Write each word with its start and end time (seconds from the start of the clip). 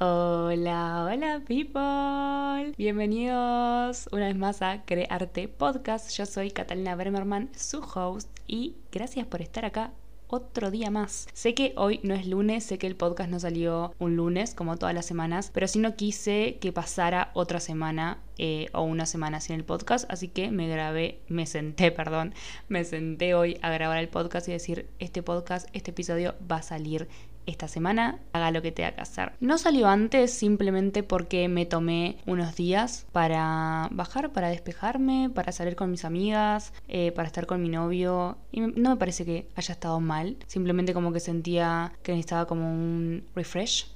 Hola, 0.00 1.06
hola 1.08 1.40
people. 1.46 2.72
Bienvenidos 2.76 4.08
una 4.10 4.26
vez 4.26 4.36
más 4.36 4.60
a 4.60 4.84
Crearte 4.84 5.46
Podcast. 5.46 6.10
Yo 6.16 6.26
soy 6.26 6.50
Catalina 6.50 6.96
Bremerman, 6.96 7.50
su 7.54 7.78
host, 7.78 8.28
y 8.48 8.74
gracias 8.90 9.28
por 9.28 9.40
estar 9.40 9.64
acá 9.64 9.92
otro 10.26 10.72
día 10.72 10.90
más. 10.90 11.28
Sé 11.32 11.54
que 11.54 11.74
hoy 11.76 12.00
no 12.02 12.14
es 12.14 12.26
lunes, 12.26 12.64
sé 12.64 12.76
que 12.78 12.88
el 12.88 12.96
podcast 12.96 13.30
no 13.30 13.38
salió 13.38 13.94
un 14.00 14.16
lunes 14.16 14.54
como 14.54 14.76
todas 14.76 14.94
las 14.94 15.06
semanas, 15.06 15.52
pero 15.54 15.68
sí 15.68 15.78
no 15.78 15.94
quise 15.94 16.58
que 16.60 16.72
pasara 16.72 17.30
otra 17.34 17.60
semana 17.60 18.18
eh, 18.36 18.68
o 18.72 18.82
una 18.82 19.06
semana 19.06 19.40
sin 19.40 19.54
el 19.54 19.64
podcast, 19.64 20.10
así 20.10 20.26
que 20.26 20.50
me 20.50 20.68
grabé, 20.68 21.20
me 21.28 21.46
senté, 21.46 21.90
perdón, 21.92 22.34
me 22.66 22.82
senté 22.82 23.34
hoy 23.34 23.58
a 23.62 23.70
grabar 23.70 23.98
el 23.98 24.08
podcast 24.08 24.48
y 24.48 24.52
decir, 24.52 24.88
este 24.98 25.22
podcast, 25.22 25.68
este 25.72 25.92
episodio 25.92 26.34
va 26.50 26.56
a 26.56 26.62
salir 26.62 27.06
esta 27.46 27.68
semana, 27.68 28.18
haga 28.32 28.50
lo 28.50 28.62
que 28.62 28.72
tenga 28.72 28.92
que 28.92 29.00
hacer. 29.02 29.32
No 29.40 29.58
salió 29.58 29.88
antes 29.88 30.32
simplemente 30.32 31.02
porque 31.02 31.48
me 31.48 31.66
tomé 31.66 32.18
unos 32.26 32.56
días 32.56 33.06
para 33.12 33.88
bajar, 33.90 34.32
para 34.32 34.48
despejarme, 34.48 35.30
para 35.30 35.52
salir 35.52 35.76
con 35.76 35.90
mis 35.90 36.04
amigas, 36.04 36.72
eh, 36.88 37.12
para 37.12 37.26
estar 37.26 37.46
con 37.46 37.62
mi 37.62 37.68
novio. 37.68 38.38
Y 38.52 38.60
no 38.60 38.90
me 38.90 38.96
parece 38.96 39.24
que 39.24 39.48
haya 39.54 39.72
estado 39.72 40.00
mal, 40.00 40.36
simplemente 40.46 40.94
como 40.94 41.12
que 41.12 41.20
sentía 41.20 41.92
que 42.02 42.12
necesitaba 42.12 42.46
como 42.46 42.70
un 42.70 43.24
refresh, 43.34 43.88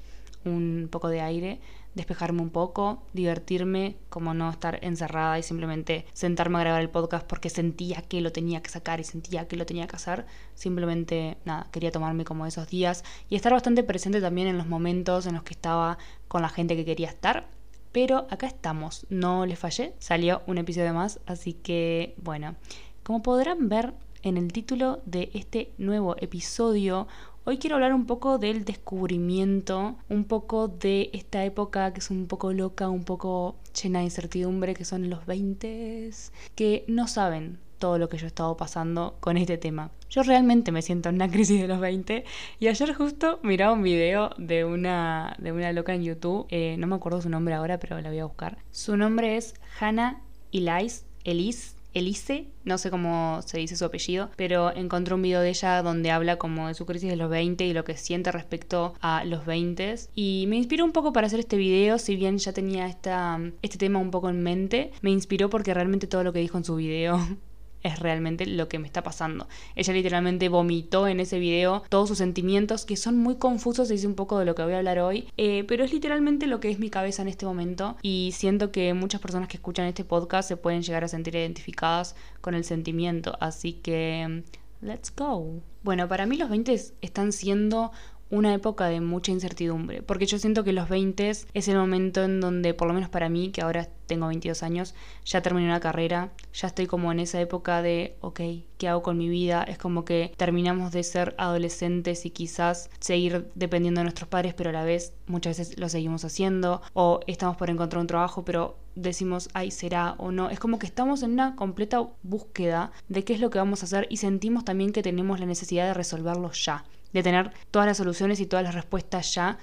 un 0.44 0.88
poco 0.90 1.08
de 1.08 1.20
aire 1.20 1.60
despejarme 1.94 2.42
un 2.42 2.50
poco, 2.50 3.02
divertirme, 3.12 3.96
como 4.08 4.34
no 4.34 4.50
estar 4.50 4.78
encerrada 4.82 5.38
y 5.38 5.42
simplemente 5.42 6.06
sentarme 6.12 6.58
a 6.58 6.60
grabar 6.60 6.80
el 6.80 6.90
podcast 6.90 7.26
porque 7.26 7.50
sentía 7.50 8.02
que 8.02 8.20
lo 8.20 8.32
tenía 8.32 8.62
que 8.62 8.70
sacar 8.70 9.00
y 9.00 9.04
sentía 9.04 9.48
que 9.48 9.56
lo 9.56 9.66
tenía 9.66 9.86
que 9.86 9.96
hacer. 9.96 10.26
Simplemente, 10.54 11.38
nada, 11.44 11.68
quería 11.72 11.90
tomarme 11.90 12.24
como 12.24 12.46
esos 12.46 12.68
días 12.68 13.04
y 13.28 13.36
estar 13.36 13.52
bastante 13.52 13.82
presente 13.82 14.20
también 14.20 14.48
en 14.48 14.58
los 14.58 14.66
momentos 14.66 15.26
en 15.26 15.34
los 15.34 15.42
que 15.42 15.54
estaba 15.54 15.98
con 16.28 16.42
la 16.42 16.48
gente 16.48 16.76
que 16.76 16.84
quería 16.84 17.08
estar. 17.08 17.48
Pero 17.92 18.26
acá 18.30 18.46
estamos, 18.46 19.06
no 19.08 19.46
les 19.46 19.58
fallé, 19.58 19.94
salió 19.98 20.42
un 20.46 20.58
episodio 20.58 20.92
más, 20.92 21.20
así 21.26 21.54
que 21.54 22.14
bueno, 22.18 22.54
como 23.02 23.22
podrán 23.22 23.68
ver 23.68 23.94
en 24.22 24.36
el 24.36 24.52
título 24.52 25.00
de 25.06 25.30
este 25.32 25.72
nuevo 25.78 26.16
episodio, 26.18 27.08
Hoy 27.48 27.56
quiero 27.56 27.76
hablar 27.76 27.94
un 27.94 28.04
poco 28.04 28.36
del 28.36 28.66
descubrimiento, 28.66 29.96
un 30.10 30.24
poco 30.24 30.68
de 30.68 31.08
esta 31.14 31.46
época 31.46 31.94
que 31.94 32.00
es 32.00 32.10
un 32.10 32.26
poco 32.26 32.52
loca, 32.52 32.90
un 32.90 33.04
poco 33.04 33.56
llena 33.82 34.00
de 34.00 34.04
incertidumbre, 34.04 34.74
que 34.74 34.84
son 34.84 35.08
los 35.08 35.24
20, 35.24 36.10
que 36.54 36.84
no 36.88 37.08
saben 37.08 37.58
todo 37.78 37.96
lo 37.96 38.10
que 38.10 38.18
yo 38.18 38.26
he 38.26 38.28
estado 38.28 38.54
pasando 38.58 39.16
con 39.20 39.38
este 39.38 39.56
tema. 39.56 39.90
Yo 40.10 40.22
realmente 40.24 40.72
me 40.72 40.82
siento 40.82 41.08
en 41.08 41.14
una 41.14 41.30
crisis 41.30 41.58
de 41.58 41.68
los 41.68 41.80
20 41.80 42.22
y 42.60 42.68
ayer 42.68 42.92
justo 42.92 43.40
miraba 43.42 43.72
un 43.72 43.82
video 43.82 44.28
de 44.36 44.66
una, 44.66 45.34
de 45.38 45.50
una 45.50 45.72
loca 45.72 45.94
en 45.94 46.02
YouTube, 46.02 46.46
eh, 46.50 46.76
no 46.78 46.86
me 46.86 46.96
acuerdo 46.96 47.22
su 47.22 47.30
nombre 47.30 47.54
ahora, 47.54 47.78
pero 47.78 47.98
la 47.98 48.10
voy 48.10 48.18
a 48.18 48.26
buscar. 48.26 48.58
Su 48.72 48.98
nombre 48.98 49.38
es 49.38 49.54
Hannah 49.80 50.20
Elise, 50.52 51.06
Elise 51.24 51.77
Elise, 51.98 52.46
no 52.64 52.78
sé 52.78 52.90
cómo 52.90 53.40
se 53.44 53.58
dice 53.58 53.76
su 53.76 53.84
apellido, 53.84 54.30
pero 54.36 54.74
encontré 54.74 55.14
un 55.14 55.22
video 55.22 55.40
de 55.40 55.50
ella 55.50 55.82
donde 55.82 56.10
habla 56.10 56.36
como 56.36 56.68
de 56.68 56.74
su 56.74 56.86
crisis 56.86 57.10
de 57.10 57.16
los 57.16 57.30
20 57.30 57.64
y 57.64 57.72
lo 57.72 57.84
que 57.84 57.96
siente 57.96 58.32
respecto 58.32 58.94
a 59.00 59.24
los 59.24 59.46
20 59.46 59.78
y 60.14 60.46
me 60.48 60.56
inspiró 60.56 60.84
un 60.84 60.92
poco 60.92 61.12
para 61.12 61.26
hacer 61.26 61.40
este 61.40 61.56
video, 61.56 61.98
si 61.98 62.16
bien 62.16 62.38
ya 62.38 62.52
tenía 62.52 62.86
esta, 62.86 63.40
este 63.62 63.78
tema 63.78 63.98
un 63.98 64.10
poco 64.10 64.28
en 64.28 64.42
mente, 64.42 64.92
me 65.02 65.10
inspiró 65.10 65.50
porque 65.50 65.74
realmente 65.74 66.06
todo 66.06 66.24
lo 66.24 66.32
que 66.32 66.40
dijo 66.40 66.58
en 66.58 66.64
su 66.64 66.76
video 66.76 67.18
es 67.82 67.98
realmente 67.98 68.46
lo 68.46 68.68
que 68.68 68.78
me 68.78 68.86
está 68.86 69.02
pasando. 69.02 69.48
Ella 69.74 69.92
literalmente 69.92 70.48
vomitó 70.48 71.08
en 71.08 71.20
ese 71.20 71.38
video 71.38 71.82
todos 71.88 72.08
sus 72.08 72.18
sentimientos 72.18 72.84
que 72.84 72.96
son 72.96 73.18
muy 73.18 73.36
confusos, 73.36 73.90
y 73.90 73.94
es 73.94 74.04
un 74.04 74.14
poco 74.14 74.38
de 74.38 74.44
lo 74.44 74.54
que 74.54 74.62
voy 74.62 74.72
a 74.72 74.78
hablar 74.78 74.98
hoy, 74.98 75.28
eh, 75.36 75.64
pero 75.66 75.84
es 75.84 75.92
literalmente 75.92 76.46
lo 76.46 76.60
que 76.60 76.70
es 76.70 76.78
mi 76.78 76.90
cabeza 76.90 77.22
en 77.22 77.28
este 77.28 77.46
momento 77.46 77.96
y 78.02 78.30
siento 78.34 78.72
que 78.72 78.94
muchas 78.94 79.20
personas 79.20 79.48
que 79.48 79.56
escuchan 79.56 79.86
este 79.86 80.04
podcast 80.04 80.48
se 80.48 80.56
pueden 80.56 80.82
llegar 80.82 81.04
a 81.04 81.08
sentir 81.08 81.34
identificadas 81.36 82.14
con 82.40 82.54
el 82.54 82.64
sentimiento, 82.64 83.36
así 83.40 83.72
que 83.72 84.42
let's 84.80 85.12
go. 85.14 85.60
Bueno, 85.82 86.08
para 86.08 86.26
mí 86.26 86.36
los 86.36 86.50
20 86.50 86.74
están 87.00 87.32
siendo 87.32 87.92
una 88.30 88.52
época 88.54 88.86
de 88.86 89.00
mucha 89.00 89.32
incertidumbre, 89.32 90.02
porque 90.02 90.26
yo 90.26 90.38
siento 90.38 90.64
que 90.64 90.72
los 90.72 90.88
20 90.88 91.28
es 91.28 91.68
el 91.68 91.76
momento 91.76 92.22
en 92.24 92.40
donde, 92.40 92.74
por 92.74 92.88
lo 92.88 92.94
menos 92.94 93.08
para 93.08 93.28
mí, 93.28 93.50
que 93.50 93.62
ahora 93.62 93.88
tengo 94.06 94.26
22 94.28 94.62
años, 94.62 94.94
ya 95.24 95.42
terminé 95.42 95.66
una 95.66 95.80
carrera, 95.80 96.32
ya 96.52 96.68
estoy 96.68 96.86
como 96.86 97.12
en 97.12 97.20
esa 97.20 97.40
época 97.40 97.82
de, 97.82 98.16
ok, 98.20 98.40
¿qué 98.78 98.88
hago 98.88 99.02
con 99.02 99.18
mi 99.18 99.28
vida? 99.28 99.62
Es 99.62 99.78
como 99.78 100.04
que 100.04 100.32
terminamos 100.36 100.92
de 100.92 101.02
ser 101.02 101.34
adolescentes 101.38 102.26
y 102.26 102.30
quizás 102.30 102.90
seguir 103.00 103.50
dependiendo 103.54 104.00
de 104.00 104.04
nuestros 104.04 104.28
padres, 104.28 104.54
pero 104.54 104.70
a 104.70 104.72
la 104.72 104.84
vez 104.84 105.12
muchas 105.26 105.58
veces 105.58 105.78
lo 105.78 105.88
seguimos 105.88 106.24
haciendo, 106.24 106.82
o 106.94 107.20
estamos 107.26 107.56
por 107.56 107.70
encontrar 107.70 108.00
un 108.00 108.06
trabajo, 108.06 108.44
pero 108.44 108.78
decimos, 108.94 109.48
ay, 109.54 109.70
será 109.70 110.14
o 110.18 110.32
no. 110.32 110.50
Es 110.50 110.58
como 110.58 110.78
que 110.78 110.86
estamos 110.86 111.22
en 111.22 111.32
una 111.32 111.54
completa 111.56 112.06
búsqueda 112.22 112.92
de 113.08 113.24
qué 113.24 113.34
es 113.34 113.40
lo 113.40 113.50
que 113.50 113.58
vamos 113.58 113.82
a 113.82 113.86
hacer 113.86 114.06
y 114.10 114.16
sentimos 114.16 114.64
también 114.64 114.92
que 114.92 115.02
tenemos 115.02 115.38
la 115.38 115.46
necesidad 115.46 115.86
de 115.86 115.94
resolverlo 115.94 116.50
ya 116.52 116.84
de 117.12 117.22
tener 117.22 117.52
todas 117.70 117.86
las 117.86 117.96
soluciones 117.96 118.40
y 118.40 118.46
todas 118.46 118.64
las 118.64 118.74
respuestas 118.74 119.34
ya, 119.34 119.58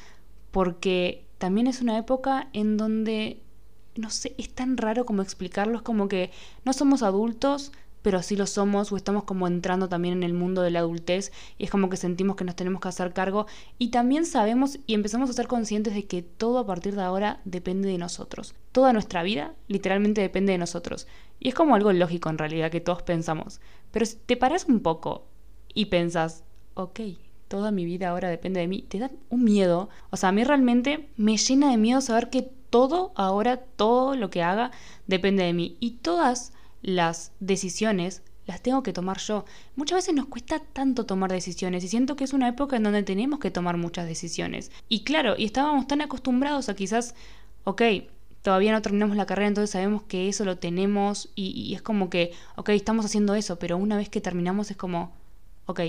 porque 0.52 1.26
también 1.38 1.68
es 1.68 1.82
una 1.82 1.98
época 1.98 2.48
en 2.54 2.78
donde, 2.78 3.42
no 3.96 4.10
sé, 4.10 4.36
es 4.38 4.54
tan 4.54 4.78
raro 4.78 5.06
como 5.06 5.22
explicarlo, 5.22 5.78
es 5.78 5.84
como 5.84 6.08
que 6.08 6.32
no 6.64 6.74
somos 6.74 7.04
adultos, 7.04 7.72
pero 8.06 8.22
sí 8.22 8.36
lo 8.36 8.46
somos 8.46 8.92
o 8.92 8.98
estamos 8.98 9.24
como 9.24 9.48
entrando 9.48 9.90
también 9.90 10.18
en 10.18 10.22
el 10.22 10.34
mundo 10.36 10.62
de 10.62 10.70
la 10.70 10.78
adultez 10.78 11.32
y 11.58 11.64
es 11.64 11.72
como 11.72 11.90
que 11.90 11.98
sentimos 11.98 12.36
que 12.36 12.44
nos 12.44 12.56
tenemos 12.56 12.80
que 12.80 12.88
hacer 12.88 13.14
cargo 13.14 13.48
y 13.80 13.90
también 13.90 14.28
sabemos 14.28 14.78
y 14.86 14.94
empezamos 14.94 15.28
a 15.28 15.34
ser 15.34 15.48
conscientes 15.48 15.96
de 15.96 16.06
que 16.06 16.22
todo 16.22 16.60
a 16.60 16.68
partir 16.68 16.96
de 16.96 17.02
ahora 17.02 17.42
depende 17.46 17.90
de 17.90 17.98
nosotros. 17.98 18.54
Toda 18.72 18.94
nuestra 18.94 19.24
vida 19.24 19.56
literalmente 19.68 20.22
depende 20.22 20.52
de 20.52 20.60
nosotros. 20.60 21.08
Y 21.40 21.50
es 21.50 21.56
como 21.56 21.74
algo 21.74 21.92
lógico 21.94 22.30
en 22.30 22.38
realidad 22.38 22.70
que 22.70 22.80
todos 22.80 23.02
pensamos. 23.02 23.60
Pero 23.90 24.06
si 24.06 24.18
te 24.18 24.38
paras 24.38 24.66
un 24.66 24.82
poco 24.82 25.26
y 25.74 25.86
pensas, 25.86 26.44
ok, 26.76 27.00
toda 27.48 27.72
mi 27.72 27.86
vida 27.86 28.10
ahora 28.10 28.30
depende 28.30 28.60
de 28.60 28.68
mí, 28.68 28.84
te 28.88 29.00
da 29.00 29.12
un 29.30 29.44
miedo. 29.44 29.90
O 30.10 30.18
sea, 30.18 30.30
a 30.30 30.32
mí 30.32 30.44
realmente 30.44 31.10
me 31.18 31.38
llena 31.38 31.72
de 31.72 31.78
miedo 31.78 32.02
saber 32.02 32.30
que 32.30 32.50
todo 32.70 33.12
ahora, 33.16 33.58
todo 33.58 34.16
lo 34.16 34.30
que 34.30 34.44
haga, 34.44 34.72
depende 35.08 35.44
de 35.44 35.54
mí. 35.54 35.78
Y 35.80 35.92
todas 35.92 36.54
las 36.82 37.32
decisiones 37.40 38.22
las 38.46 38.62
tengo 38.62 38.84
que 38.84 38.94
tomar 38.94 39.18
yo. 39.20 39.46
Muchas 39.76 39.98
veces 39.98 40.14
nos 40.14 40.28
cuesta 40.28 40.60
tanto 40.60 41.06
tomar 41.06 41.32
decisiones 41.32 41.84
y 41.84 41.88
siento 41.88 42.16
que 42.16 42.24
es 42.24 42.34
una 42.34 42.48
época 42.48 42.76
en 42.76 42.84
donde 42.84 43.04
tenemos 43.04 43.40
que 43.40 43.52
tomar 43.52 43.78
muchas 43.78 44.08
decisiones. 44.08 44.72
Y 44.90 45.04
claro, 45.04 45.36
y 45.38 45.46
estábamos 45.46 45.88
tan 45.88 46.02
acostumbrados 46.02 46.70
a 46.70 46.76
quizás, 46.76 47.16
ok, 47.64 47.82
todavía 48.42 48.72
no 48.72 48.82
terminamos 48.82 49.18
la 49.18 49.26
carrera, 49.26 49.48
entonces 49.48 49.72
sabemos 49.72 50.04
que 50.04 50.30
eso 50.30 50.46
lo 50.46 50.58
tenemos 50.58 51.32
y, 51.34 51.50
y 51.60 51.74
es 51.74 51.82
como 51.82 52.10
que, 52.10 52.34
ok, 52.56 52.70
estamos 52.70 53.06
haciendo 53.06 53.34
eso, 53.34 53.58
pero 53.58 53.78
una 53.78 53.98
vez 53.98 54.10
que 54.10 54.22
terminamos 54.22 54.70
es 54.70 54.78
como, 54.78 55.14
ok, 55.66 55.82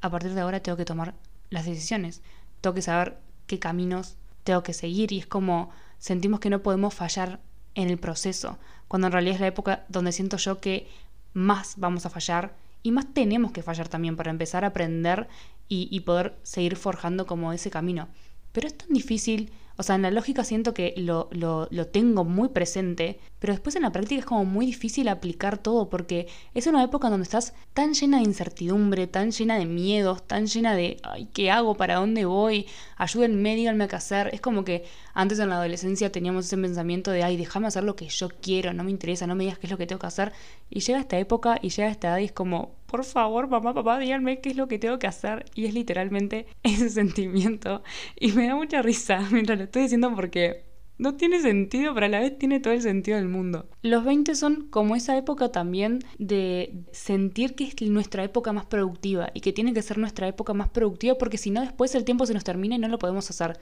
a 0.00 0.10
partir 0.10 0.34
de 0.34 0.40
ahora 0.40 0.60
tengo 0.60 0.76
que 0.76 0.84
tomar 0.84 1.14
las 1.50 1.64
decisiones, 1.64 2.22
tengo 2.60 2.74
que 2.74 2.82
saber 2.82 3.18
qué 3.46 3.58
caminos 3.58 4.16
tengo 4.44 4.62
que 4.62 4.72
seguir 4.72 5.12
y 5.12 5.18
es 5.18 5.26
como 5.26 5.70
sentimos 5.98 6.40
que 6.40 6.50
no 6.50 6.62
podemos 6.62 6.94
fallar 6.94 7.40
en 7.74 7.90
el 7.90 7.98
proceso, 7.98 8.58
cuando 8.88 9.06
en 9.06 9.12
realidad 9.12 9.36
es 9.36 9.40
la 9.40 9.46
época 9.48 9.84
donde 9.88 10.12
siento 10.12 10.36
yo 10.36 10.60
que 10.60 10.88
más 11.34 11.74
vamos 11.76 12.06
a 12.06 12.10
fallar 12.10 12.54
y 12.82 12.92
más 12.92 13.12
tenemos 13.12 13.52
que 13.52 13.62
fallar 13.62 13.88
también 13.88 14.16
para 14.16 14.30
empezar 14.30 14.64
a 14.64 14.68
aprender 14.68 15.28
y, 15.68 16.00
poder 16.00 16.34
seguir 16.42 16.76
forjando 16.76 17.26
como 17.26 17.52
ese 17.52 17.70
camino. 17.70 18.08
Pero 18.52 18.66
es 18.68 18.78
tan 18.78 18.88
difícil 18.88 19.52
o 19.80 19.84
sea, 19.84 19.94
en 19.94 20.02
la 20.02 20.10
lógica 20.10 20.42
siento 20.42 20.74
que 20.74 20.92
lo, 20.96 21.28
lo, 21.30 21.68
lo, 21.70 21.86
tengo 21.86 22.24
muy 22.24 22.48
presente, 22.48 23.20
pero 23.38 23.52
después 23.52 23.76
en 23.76 23.82
la 23.82 23.92
práctica 23.92 24.18
es 24.18 24.26
como 24.26 24.44
muy 24.44 24.66
difícil 24.66 25.06
aplicar 25.06 25.56
todo 25.56 25.88
porque 25.88 26.26
es 26.52 26.66
una 26.66 26.82
época 26.82 27.08
donde 27.08 27.22
estás 27.22 27.54
tan 27.74 27.94
llena 27.94 28.18
de 28.18 28.24
incertidumbre, 28.24 29.06
tan 29.06 29.30
llena 29.30 29.56
de 29.56 29.66
miedos, 29.66 30.26
tan 30.26 30.48
llena 30.48 30.74
de, 30.74 30.96
ay, 31.04 31.28
¿qué 31.32 31.52
hago? 31.52 31.76
¿Para 31.76 31.94
dónde 31.94 32.24
voy? 32.24 32.66
Ayúdenme, 32.96 33.54
díganme 33.54 33.86
qué 33.86 33.94
hacer. 33.94 34.30
Es 34.32 34.40
como 34.40 34.64
que 34.64 34.84
antes 35.14 35.38
en 35.38 35.48
la 35.48 35.58
adolescencia 35.58 36.10
teníamos 36.10 36.46
ese 36.46 36.56
pensamiento 36.58 37.12
de, 37.12 37.22
ay, 37.22 37.36
déjame 37.36 37.68
hacer 37.68 37.84
lo 37.84 37.94
que 37.94 38.08
yo 38.08 38.28
quiero, 38.42 38.72
no 38.72 38.82
me 38.82 38.90
interesa, 38.90 39.28
no 39.28 39.36
me 39.36 39.44
digas 39.44 39.60
qué 39.60 39.68
es 39.68 39.70
lo 39.70 39.78
que 39.78 39.86
tengo 39.86 40.00
que 40.00 40.08
hacer. 40.08 40.32
Y 40.70 40.80
llega 40.80 40.98
esta 40.98 41.18
época 41.18 41.60
y 41.62 41.68
llega 41.68 41.88
esta 41.88 42.08
edad 42.08 42.18
y 42.18 42.24
es 42.24 42.32
como, 42.32 42.77
por 42.88 43.04
favor, 43.04 43.48
mamá, 43.48 43.74
papá, 43.74 43.98
díganme 43.98 44.40
qué 44.40 44.48
es 44.48 44.56
lo 44.56 44.66
que 44.66 44.78
tengo 44.78 44.98
que 44.98 45.06
hacer. 45.06 45.44
Y 45.54 45.66
es 45.66 45.74
literalmente 45.74 46.46
ese 46.62 46.88
sentimiento. 46.88 47.82
Y 48.18 48.32
me 48.32 48.46
da 48.46 48.56
mucha 48.56 48.82
risa 48.82 49.20
mientras 49.30 49.58
lo 49.58 49.64
estoy 49.64 49.82
diciendo 49.82 50.12
porque 50.14 50.64
no 50.96 51.14
tiene 51.14 51.40
sentido, 51.40 51.92
pero 51.92 52.06
a 52.06 52.08
la 52.08 52.20
vez 52.20 52.38
tiene 52.38 52.60
todo 52.60 52.72
el 52.72 52.80
sentido 52.80 53.18
del 53.18 53.28
mundo. 53.28 53.68
Los 53.82 54.04
20 54.04 54.34
son 54.34 54.68
como 54.68 54.96
esa 54.96 55.18
época 55.18 55.52
también 55.52 56.00
de 56.18 56.82
sentir 56.90 57.54
que 57.54 57.64
es 57.64 57.90
nuestra 57.90 58.24
época 58.24 58.54
más 58.54 58.64
productiva 58.64 59.30
y 59.34 59.42
que 59.42 59.52
tiene 59.52 59.74
que 59.74 59.82
ser 59.82 59.98
nuestra 59.98 60.26
época 60.26 60.54
más 60.54 60.70
productiva 60.70 61.16
porque 61.18 61.36
si 61.36 61.50
no 61.50 61.60
después 61.60 61.94
el 61.94 62.04
tiempo 62.04 62.24
se 62.24 62.34
nos 62.34 62.42
termina 62.42 62.74
y 62.74 62.78
no 62.78 62.88
lo 62.88 62.98
podemos 62.98 63.28
hacer. 63.28 63.60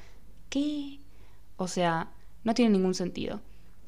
¿Qué? 0.49 1.01
O 1.57 1.67
sea, 1.67 2.13
no 2.45 2.55
tiene 2.55 2.71
ningún 2.71 2.95
sentido 2.95 3.41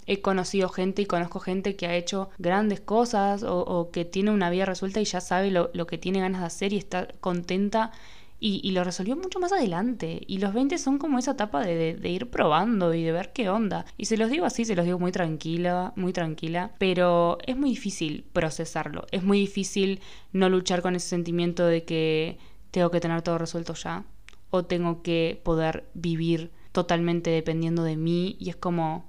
he 0.09 0.23
conocido 0.23 0.71
gente 0.71 1.03
y 1.03 1.07
conozco 1.07 1.39
gente 1.39 1.77
que 1.77 1.87
ha 1.87 1.95
hecho 1.95 2.31
grandes 2.39 2.81
cosas 2.81 3.45
o, 3.47 3.91
que 3.93 4.07
tiene 4.07 4.31
una 4.31 4.49
vida 4.49 4.65
resuelta 4.65 5.01
y 5.01 5.05
ya 5.05 5.21
sabe 5.21 5.51
lo, 5.51 5.87
que 5.87 5.99
tiene 5.99 6.21
ganas 6.21 6.41
de 6.41 6.47
hacer 6.47 6.73
y 6.73 6.79
está 6.79 7.09
contenta 7.21 7.93
Y, 8.41 8.71
lo 8.71 8.85
resolvió 8.85 9.17
mucho 9.17 9.41
más 9.41 9.53
adelante. 9.53 10.21
Y 10.27 10.39
los 10.39 10.55
20 10.55 10.79
son 10.79 10.99
como 10.99 11.19
esa 11.19 11.33
etapa 11.33 11.61
de, 11.61 11.97
de, 11.97 12.09
ir 12.09 12.31
probando 12.31 12.95
y 12.95 13.03
de 13.03 13.13
ver 13.13 13.33
qué 13.33 13.51
onda. 13.51 13.85
Y 13.97 14.07
se 14.07 14.17
los 14.17 14.31
digo 14.31 14.47
así, 14.47 14.65
se 14.65 14.77
los 14.77 14.85
digo 14.87 14.99
muy 14.99 15.13
tranquila, 15.13 15.93
muy 15.97 16.13
tranquila. 16.13 16.71
Pero 16.79 17.39
es 17.47 17.57
muy 17.57 17.71
difícil 17.71 18.25
procesarlo. 18.33 19.07
Es 19.11 19.25
muy 19.25 19.41
difícil 19.41 20.01
no 20.33 20.49
luchar 20.49 20.83
con 20.83 20.95
ese 20.95 21.09
sentimiento 21.09 21.67
de 21.67 21.83
que 21.85 22.39
tengo 22.71 22.91
que 22.91 23.01
tener 23.01 23.23
todo 23.23 23.39
resuelto 23.39 23.75
ya. 23.75 24.05
O 24.51 24.65
tengo 24.65 25.03
que 25.03 25.41
poder 25.45 25.89
vivir 25.95 26.53
totalmente 26.73 27.31
dependiendo 27.31 27.83
de 27.83 27.97
mí. 27.97 28.37
Y 28.39 28.51
es 28.51 28.57
como 28.57 29.09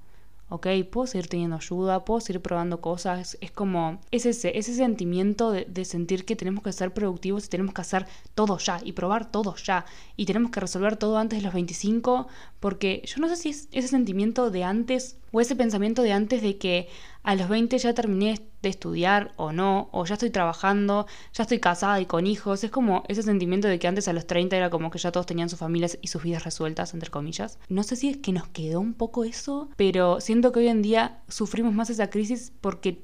¿ok? 0.50 0.68
Puedo 0.92 1.08
seguir 1.08 1.28
teniendo 1.28 1.56
ayuda, 1.56 2.06
puedo 2.06 2.20
seguir 2.20 2.42
probando 2.42 2.82
cosas. 2.82 3.38
Es 3.42 3.52
como, 3.52 4.02
es 4.12 4.26
ese, 4.26 4.58
ese 4.58 4.74
sentimiento 4.74 5.52
de, 5.52 5.66
de, 5.66 5.86
sentir 5.86 6.26
que 6.26 6.36
tenemos 6.36 6.64
que 6.64 6.74
ser 6.74 6.94
productivos 6.94 7.46
y 7.46 7.50
tenemos 7.50 7.74
que 7.74 7.82
hacer 7.82 8.06
todo 8.36 8.58
ya 8.58 8.82
y 8.84 8.94
probar 8.94 9.32
todo 9.32 9.56
ya. 9.56 9.86
Y 10.18 10.26
tenemos 10.26 10.52
que 10.52 10.60
resolver 10.60 10.98
todo 10.98 11.18
antes 11.18 11.40
de 11.40 11.46
los 11.46 11.54
25, 11.54 12.28
porque 12.60 13.02
yo 13.06 13.22
no 13.22 13.30
sé 13.30 13.36
si 13.36 13.50
es 13.50 13.70
ese 13.72 13.88
sentimiento 13.88 14.52
de 14.52 14.64
antes 14.64 15.18
o 15.32 15.42
ese 15.42 15.56
pensamiento 15.56 16.02
de 16.02 16.14
antes 16.14 16.42
de 16.42 16.58
que 16.58 16.88
a 17.24 17.36
los 17.36 17.50
20 17.50 17.78
ya 17.78 17.94
terminé 17.94 18.42
de 18.62 18.70
estudiar 18.70 19.32
o 19.36 19.52
no, 19.52 19.90
o 19.92 20.06
ya 20.06 20.14
estoy 20.14 20.30
trabajando, 20.30 21.06
ya 21.34 21.44
estoy 21.44 21.60
casada 21.60 22.00
y 22.02 22.06
con 22.06 22.28
hijos. 22.28 22.64
Es 22.64 22.72
como 22.72 23.04
ese 23.08 23.24
sentimiento 23.24 23.68
de 23.68 23.80
que 23.80 23.88
antes 23.88 24.08
a 24.08 24.14
los 24.14 24.28
30 24.28 24.56
era 24.58 24.70
como 24.70 24.90
que 24.90 25.00
ya 25.00 25.12
todos 25.12 25.26
tenían 25.26 25.50
sus 25.50 25.60
familias 25.60 25.98
y 26.02 26.08
sus 26.08 26.24
vidas 26.24 26.44
resueltas, 26.44 26.94
entre 26.94 27.10
comillas. 27.10 27.60
No 27.70 27.84
sé 27.84 27.96
si 27.96 28.10
es 28.10 28.18
que 28.18 28.32
nos 28.32 28.48
quedó 28.48 28.80
un 28.80 28.94
poco 28.94 29.24
eso, 29.24 29.70
pero 29.76 30.22
siento 30.22 30.52
que 30.52 30.60
hoy 30.60 30.68
en 30.68 30.82
día 30.82 31.22
sufrimos 31.28 31.74
más 31.74 31.90
esa 31.90 32.10
crisis 32.10 32.52
porque 32.62 32.98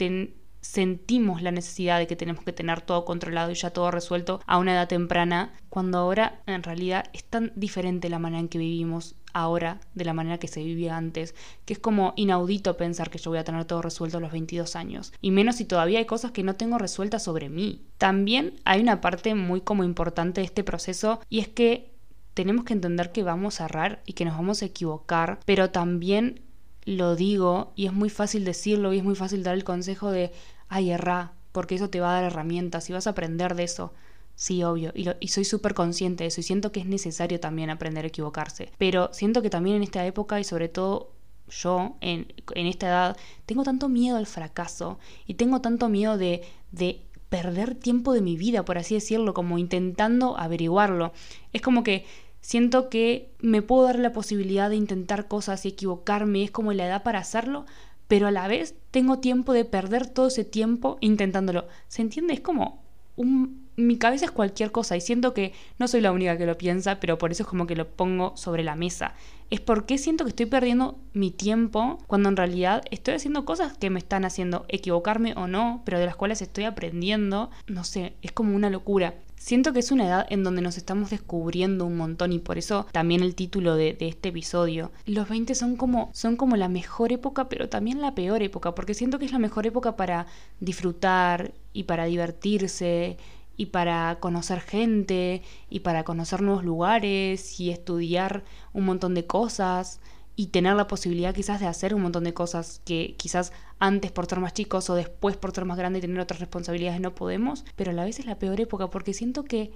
sentimos 0.62 1.42
la 1.42 1.51
necesidad 1.51 2.00
de 2.00 2.07
que 2.07 2.16
tenemos 2.16 2.44
que 2.44 2.54
tener 2.54 2.81
todo 2.81 3.06
controlado 3.06 3.51
y 3.51 3.56
ya 3.56 3.69
todo 3.69 3.92
resuelto 3.92 4.42
a 4.48 4.57
una 4.57 4.74
edad 4.74 4.88
temprana, 4.88 5.54
cuando 5.69 6.00
ahora 6.00 6.42
en 6.48 6.63
realidad 6.63 7.06
es 7.13 7.24
tan 7.24 7.54
diferente 7.56 8.10
la 8.10 8.19
manera 8.19 8.39
en 8.39 8.50
que 8.50 8.57
vivimos 8.57 9.16
ahora 9.36 9.82
de 9.94 10.06
la 10.06 10.14
manera 10.14 10.38
que 10.38 10.48
se 10.48 10.64
vivía 10.64 10.96
antes, 10.96 11.36
que 11.66 11.74
es 11.74 11.80
como 11.80 12.14
inaudito 12.16 12.78
pensar 12.78 13.10
que 13.10 13.18
yo 13.18 13.32
voy 13.32 13.38
a 13.38 13.44
tener 13.44 13.66
todo 13.66 13.82
resuelto 13.82 14.18
a 14.18 14.22
los 14.22 14.32
22 14.32 14.78
años, 14.78 15.12
y 15.22 15.32
menos 15.32 15.58
si 15.58 15.66
todavía 15.66 16.00
hay 16.00 16.06
cosas 16.06 16.32
que 16.32 16.42
no 16.42 16.56
tengo 16.56 16.78
resueltas 16.78 17.24
sobre 17.24 17.50
mí. 17.50 17.84
También 17.98 18.54
hay 18.64 18.80
una 18.82 19.02
parte 19.02 19.36
muy 19.36 19.60
como 19.60 19.84
importante 19.84 20.40
de 20.40 20.46
este 20.46 20.64
proceso 20.64 21.20
y 21.30 21.40
es 21.40 21.50
que 21.50 21.92
tenemos 22.34 22.64
que 22.64 22.74
entender 22.74 23.12
que 23.12 23.24
vamos 23.24 23.60
a 23.60 23.66
errar 23.66 24.02
y 24.06 24.14
que 24.14 24.24
nos 24.24 24.36
vamos 24.38 24.62
a 24.62 24.66
equivocar, 24.66 25.40
pero 25.46 25.70
también 25.70 26.42
lo 26.86 27.18
digo 27.18 27.74
y 27.76 27.88
es 27.88 27.94
muy 27.94 28.10
fácil 28.10 28.46
decirlo 28.46 28.94
y 28.94 29.00
es 29.00 29.04
muy 29.04 29.16
fácil 29.16 29.44
dar 29.44 29.56
el 29.56 29.66
consejo 29.66 30.12
de, 30.12 30.32
ay, 30.70 30.92
erra, 30.92 31.34
porque 31.52 31.76
eso 31.76 31.90
te 31.90 32.00
va 32.00 32.12
a 32.12 32.22
dar 32.22 32.32
herramientas 32.32 32.90
y 32.90 32.94
vas 32.94 33.08
a 33.08 33.10
aprender 33.10 33.56
de 33.56 33.64
eso. 33.64 33.94
Sí, 34.36 34.64
obvio, 34.64 34.92
y, 34.94 35.08
y 35.20 35.28
soy 35.30 35.46
súper 35.46 35.74
consciente 35.74 36.24
de 36.24 36.28
eso 36.28 36.42
y 36.42 36.44
siento 36.44 36.72
que 36.72 36.82
es 36.82 36.86
necesario 36.86 37.40
también 37.40 37.70
aprender 37.70 38.04
a 38.04 38.10
equivocarse. 38.10 38.72
Pero 38.78 39.10
siento 39.14 39.42
que 39.42 39.50
también 39.50 39.78
en 39.78 39.84
esta 39.84 40.06
época 40.06 40.40
y 40.40 40.44
sobre 40.44 40.68
todo 40.68 41.14
yo 41.48 41.96
en, 42.02 42.34
en 42.54 42.68
esta 42.68 42.88
edad 42.88 43.18
tengo 43.46 43.64
tanto 43.64 43.88
miedo 43.88 44.18
al 44.18 44.26
fracaso 44.26 45.00
y 45.26 45.36
tengo 45.36 45.62
tanto 45.62 45.88
miedo 45.90 46.18
de, 46.18 46.44
de 46.72 47.02
perder 47.30 47.76
tiempo 47.76 48.14
de 48.14 48.22
mi 48.22 48.36
vida, 48.36 48.66
por 48.66 48.78
así 48.78 48.96
decirlo, 48.96 49.34
como 49.34 49.58
intentando 49.58 50.38
averiguarlo. 50.38 51.14
Es 51.54 51.62
como 51.62 51.84
que 51.84 52.06
siento 52.42 52.90
que 52.90 53.32
me 53.40 53.62
puedo 53.62 53.84
dar 53.84 54.00
la 54.00 54.12
posibilidad 54.12 54.70
de 54.70 54.76
intentar 54.76 55.28
cosas 55.30 55.66
y 55.66 55.70
equivocarme, 55.70 56.44
es 56.44 56.52
como 56.52 56.74
la 56.74 56.86
edad 56.88 57.04
para 57.04 57.20
hacerlo, 57.20 57.66
pero 58.08 58.28
a 58.28 58.32
la 58.32 58.48
vez 58.48 58.76
tengo 58.92 59.20
tiempo 59.20 59.54
de 59.54 59.66
perder 59.66 60.08
todo 60.08 60.28
ese 60.28 60.44
tiempo 60.46 60.98
intentándolo. 61.00 61.68
¿Se 61.88 62.02
entiende? 62.02 62.34
Es 62.34 62.42
como 62.42 62.84
un 63.16 63.65
mi 63.75 63.98
cabeza 63.98 64.25
es 64.25 64.31
cualquier 64.31 64.72
cosa 64.72 64.95
y 64.95 65.01
siento 65.01 65.33
que 65.33 65.54
no 65.80 65.88
soy 65.88 66.01
la 66.01 66.12
única 66.12 66.38
que 66.38 66.45
lo 66.45 66.57
piensa, 66.57 67.00
pero 67.00 67.18
por 67.18 67.31
eso 67.31 67.44
es 67.44 67.50
como 67.50 67.68
que 67.68 67.75
lo 67.75 67.88
pongo 67.88 68.36
sobre 68.38 68.63
la 68.63 68.75
mesa. 68.75 69.13
Es 69.51 69.60
porque 69.60 69.98
siento 69.98 70.24
que 70.24 70.30
estoy 70.30 70.48
perdiendo 70.48 70.98
mi 71.13 71.30
tiempo 71.30 72.00
cuando 72.07 72.30
en 72.30 72.38
realidad 72.38 72.83
estoy 72.89 73.13
haciendo 73.13 73.45
cosas 73.45 73.77
que 73.77 73.89
me 73.89 74.00
están 74.00 74.25
haciendo 74.25 74.66
equivocarme 74.69 75.33
o 75.36 75.48
no, 75.48 75.81
pero 75.86 76.00
de 76.00 76.06
las 76.06 76.16
cuales 76.16 76.42
estoy 76.42 76.63
aprendiendo. 76.63 77.51
No 77.68 77.83
sé, 77.83 78.13
es 78.22 78.31
como 78.31 78.56
una 78.56 78.69
locura. 78.69 79.13
Siento 79.38 79.74
que 79.74 79.80
es 79.80 79.92
una 79.92 80.07
edad 80.07 80.25
en 80.31 80.44
donde 80.44 80.63
nos 80.63 80.77
estamos 80.77 81.12
descubriendo 81.12 81.86
un 81.86 81.98
montón 81.98 82.33
y 82.33 82.39
por 82.39 82.57
eso 82.57 82.88
también 82.92 83.22
el 83.22 83.36
título 83.36 83.75
de, 83.75 83.95
este 84.00 84.30
episodio. 84.30 84.92
Los 85.06 85.30
20 85.30 85.54
son 85.54 85.75
como, 85.75 86.10
son 86.13 86.36
como 86.36 86.56
la 86.56 86.68
mejor 86.68 87.12
época, 87.12 87.48
pero 87.48 87.69
también 87.69 88.01
la 88.01 88.16
peor 88.16 88.42
época, 88.42 88.74
porque 88.74 88.95
siento 88.95 89.19
que 89.19 89.25
es 89.25 89.31
la 89.31 89.38
mejor 89.38 89.68
época 89.68 89.95
para 89.95 90.25
disfrutar 90.60 91.54
y 91.74 91.83
para 91.83 92.06
divertirse 92.06 93.18
y 93.57 93.68
para 93.68 94.19
conocer 94.19 94.62
gente 94.62 95.42
y 95.69 95.81
para 95.81 96.04
conocer 96.04 96.42
nuevos 96.42 96.63
lugares 96.63 97.60
y 97.60 97.72
estudiar 97.72 98.44
un 98.74 98.86
montón 98.86 99.13
de 99.13 99.25
cosas 99.25 100.00
y 100.36 100.48
tener 100.48 100.75
la 100.75 100.88
posibilidad 100.88 101.34
quizás 101.34 101.60
de 101.60 101.68
hacer 101.68 101.96
un 101.96 102.02
montón 102.02 102.25
de 102.25 102.34
cosas 102.34 102.81
que 102.84 103.16
quizás 103.18 103.54
antes 103.80 104.12
por 104.12 104.25
ser 104.25 104.40
más 104.40 104.54
chicos 104.54 104.90
o 104.90 104.96
después 104.96 105.38
por 105.38 105.54
ser 105.54 105.66
más 105.66 105.78
grande 105.78 106.00
y 106.00 106.02
tener 106.02 106.19
otras 106.19 106.40
responsabilidades 106.40 107.00
no 107.00 107.16
podemos, 107.16 107.63
pero 107.75 107.92
a 107.92 107.94
la 107.94 108.04
vez 108.04 108.19
es 108.19 108.25
la 108.25 108.38
peor 108.38 108.60
época 108.60 108.90
porque 108.90 109.13
siento 109.13 109.44
que, 109.44 109.72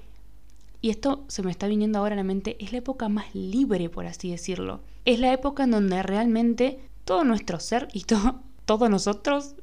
y 0.82 0.90
esto 0.90 1.24
se 1.28 1.44
me 1.44 1.52
está 1.52 1.68
viniendo 1.68 2.00
ahora 2.00 2.14
a 2.14 2.18
la 2.18 2.24
mente, 2.24 2.58
es 2.64 2.72
la 2.72 2.80
época 2.80 3.08
más 3.10 3.34
libre, 3.34 3.90
por 3.90 4.06
así 4.06 4.32
decirlo. 4.32 4.82
Es 5.06 5.20
la 5.20 5.32
época 5.32 5.64
en 5.64 5.72
donde 5.72 6.04
realmente 6.04 6.80
todo 7.06 7.24
nuestro 7.24 7.60
ser 7.60 7.88
y 7.94 8.04
todo, 8.04 8.42
todos 8.66 8.90
nosotros 8.90 9.56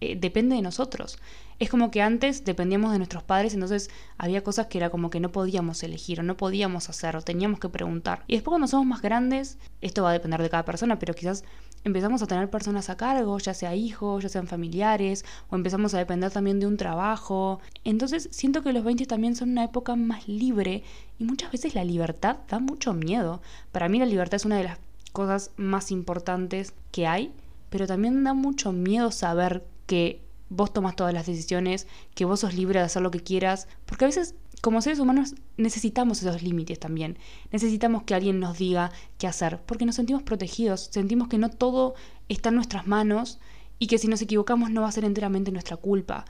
eh, 0.00 0.16
depende 0.16 0.56
de 0.56 0.62
nosotros. 0.62 1.18
Es 1.58 1.68
como 1.68 1.90
que 1.90 2.00
antes 2.00 2.44
dependíamos 2.44 2.92
de 2.92 2.98
nuestros 2.98 3.22
padres, 3.22 3.52
entonces 3.52 3.90
había 4.16 4.42
cosas 4.42 4.68
que 4.68 4.78
era 4.78 4.88
como 4.88 5.10
que 5.10 5.20
no 5.20 5.30
podíamos 5.30 5.82
elegir 5.82 6.20
o 6.20 6.22
no 6.22 6.36
podíamos 6.36 6.88
hacer 6.88 7.16
o 7.16 7.22
teníamos 7.22 7.60
que 7.60 7.68
preguntar. 7.68 8.24
Y 8.26 8.34
después 8.34 8.52
cuando 8.52 8.66
somos 8.66 8.86
más 8.86 9.02
grandes, 9.02 9.58
esto 9.82 10.02
va 10.02 10.10
a 10.10 10.14
depender 10.14 10.40
de 10.40 10.48
cada 10.48 10.64
persona, 10.64 10.98
pero 10.98 11.14
quizás 11.14 11.44
empezamos 11.84 12.22
a 12.22 12.26
tener 12.26 12.48
personas 12.48 12.88
a 12.88 12.96
cargo, 12.96 13.38
ya 13.38 13.52
sea 13.52 13.74
hijos, 13.74 14.22
ya 14.22 14.30
sean 14.30 14.46
familiares, 14.46 15.24
o 15.50 15.56
empezamos 15.56 15.92
a 15.92 15.98
depender 15.98 16.30
también 16.30 16.60
de 16.60 16.66
un 16.66 16.78
trabajo. 16.78 17.60
Entonces 17.84 18.28
siento 18.32 18.62
que 18.62 18.72
los 18.72 18.84
20 18.84 19.04
también 19.06 19.36
son 19.36 19.50
una 19.50 19.64
época 19.64 19.96
más 19.96 20.28
libre 20.28 20.82
y 21.18 21.24
muchas 21.24 21.52
veces 21.52 21.74
la 21.74 21.84
libertad 21.84 22.38
da 22.48 22.58
mucho 22.58 22.94
miedo. 22.94 23.42
Para 23.70 23.90
mí 23.90 23.98
la 23.98 24.06
libertad 24.06 24.36
es 24.36 24.46
una 24.46 24.56
de 24.56 24.64
las 24.64 24.78
cosas 25.12 25.50
más 25.56 25.90
importantes 25.90 26.72
que 26.90 27.06
hay, 27.06 27.32
pero 27.68 27.86
también 27.86 28.24
da 28.24 28.34
mucho 28.34 28.72
miedo 28.72 29.10
saber 29.10 29.64
que 29.90 30.22
vos 30.50 30.72
tomas 30.72 30.94
todas 30.94 31.12
las 31.12 31.26
decisiones, 31.26 31.88
que 32.14 32.24
vos 32.24 32.38
sos 32.38 32.54
libre 32.54 32.78
de 32.78 32.84
hacer 32.84 33.02
lo 33.02 33.10
que 33.10 33.24
quieras, 33.24 33.66
porque 33.86 34.04
a 34.04 34.06
veces 34.06 34.36
como 34.62 34.80
seres 34.82 35.00
humanos 35.00 35.34
necesitamos 35.56 36.22
esos 36.22 36.44
límites 36.44 36.78
también, 36.78 37.18
necesitamos 37.50 38.04
que 38.04 38.14
alguien 38.14 38.38
nos 38.38 38.56
diga 38.56 38.92
qué 39.18 39.26
hacer, 39.26 39.60
porque 39.66 39.86
nos 39.86 39.96
sentimos 39.96 40.22
protegidos, 40.22 40.90
sentimos 40.92 41.26
que 41.26 41.38
no 41.38 41.50
todo 41.50 41.96
está 42.28 42.50
en 42.50 42.54
nuestras 42.54 42.86
manos 42.86 43.40
y 43.80 43.88
que 43.88 43.98
si 43.98 44.06
nos 44.06 44.22
equivocamos 44.22 44.70
no 44.70 44.82
va 44.82 44.88
a 44.88 44.92
ser 44.92 45.04
enteramente 45.04 45.50
nuestra 45.50 45.76
culpa. 45.76 46.24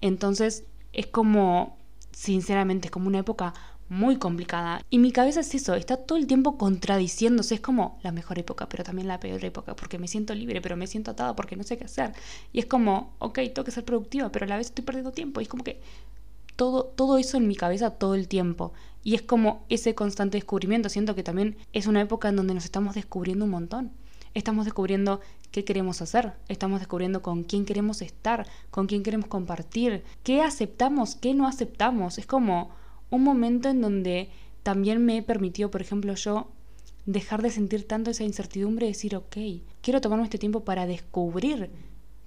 Entonces 0.00 0.64
es 0.94 1.06
como, 1.06 1.76
sinceramente, 2.12 2.88
es 2.88 2.92
como 2.92 3.08
una 3.08 3.18
época 3.18 3.52
muy 3.88 4.16
complicada. 4.16 4.82
Y 4.90 4.98
mi 4.98 5.12
cabeza 5.12 5.40
es 5.40 5.54
eso, 5.54 5.74
está 5.74 5.96
todo 5.96 6.18
el 6.18 6.26
tiempo 6.26 6.56
contradiciéndose. 6.56 7.56
Es 7.56 7.60
como 7.60 7.98
la 8.02 8.12
mejor 8.12 8.38
época, 8.38 8.68
pero 8.68 8.84
también 8.84 9.08
la 9.08 9.20
peor 9.20 9.44
época, 9.44 9.76
porque 9.76 9.98
me 9.98 10.08
siento 10.08 10.34
libre, 10.34 10.60
pero 10.60 10.76
me 10.76 10.86
siento 10.86 11.10
atada 11.10 11.36
porque 11.36 11.56
no 11.56 11.62
sé 11.62 11.76
qué 11.76 11.84
hacer. 11.84 12.12
Y 12.52 12.58
es 12.58 12.66
como, 12.66 13.14
ok, 13.18 13.34
tengo 13.54 13.64
que 13.64 13.70
ser 13.70 13.84
productiva, 13.84 14.30
pero 14.30 14.44
a 14.46 14.48
la 14.48 14.56
vez 14.56 14.68
estoy 14.68 14.84
perdiendo 14.84 15.12
tiempo. 15.12 15.40
Y 15.40 15.44
es 15.44 15.48
como 15.48 15.64
que 15.64 15.80
todo, 16.56 16.84
todo 16.84 17.18
eso 17.18 17.36
en 17.36 17.46
mi 17.48 17.56
cabeza 17.56 17.90
todo 17.90 18.14
el 18.14 18.28
tiempo. 18.28 18.72
Y 19.04 19.14
es 19.14 19.22
como 19.22 19.64
ese 19.68 19.94
constante 19.94 20.38
descubrimiento. 20.38 20.88
Siento 20.88 21.14
que 21.14 21.22
también 21.22 21.56
es 21.72 21.86
una 21.86 22.00
época 22.00 22.28
en 22.28 22.36
donde 22.36 22.54
nos 22.54 22.64
estamos 22.64 22.94
descubriendo 22.94 23.44
un 23.44 23.50
montón. 23.50 23.92
Estamos 24.34 24.64
descubriendo 24.64 25.20
qué 25.50 25.64
queremos 25.64 26.00
hacer, 26.00 26.32
estamos 26.48 26.80
descubriendo 26.80 27.20
con 27.20 27.44
quién 27.44 27.66
queremos 27.66 28.00
estar, 28.00 28.46
con 28.70 28.86
quién 28.86 29.02
queremos 29.02 29.28
compartir, 29.28 30.02
qué 30.22 30.40
aceptamos, 30.40 31.14
qué 31.14 31.34
no 31.34 31.46
aceptamos. 31.46 32.16
Es 32.16 32.26
como 32.26 32.70
un 33.12 33.22
momento 33.22 33.68
en 33.68 33.80
donde 33.82 34.30
también 34.62 35.04
me 35.04 35.18
he 35.18 35.22
permitido, 35.22 35.70
por 35.70 35.82
ejemplo, 35.82 36.14
yo 36.14 36.48
dejar 37.04 37.42
de 37.42 37.50
sentir 37.50 37.86
tanto 37.86 38.10
esa 38.10 38.24
incertidumbre 38.24 38.86
y 38.86 38.90
decir, 38.90 39.14
ok, 39.14 39.36
quiero 39.82 40.00
tomarme 40.00 40.24
este 40.24 40.38
tiempo 40.38 40.64
para 40.64 40.86
descubrir 40.86 41.70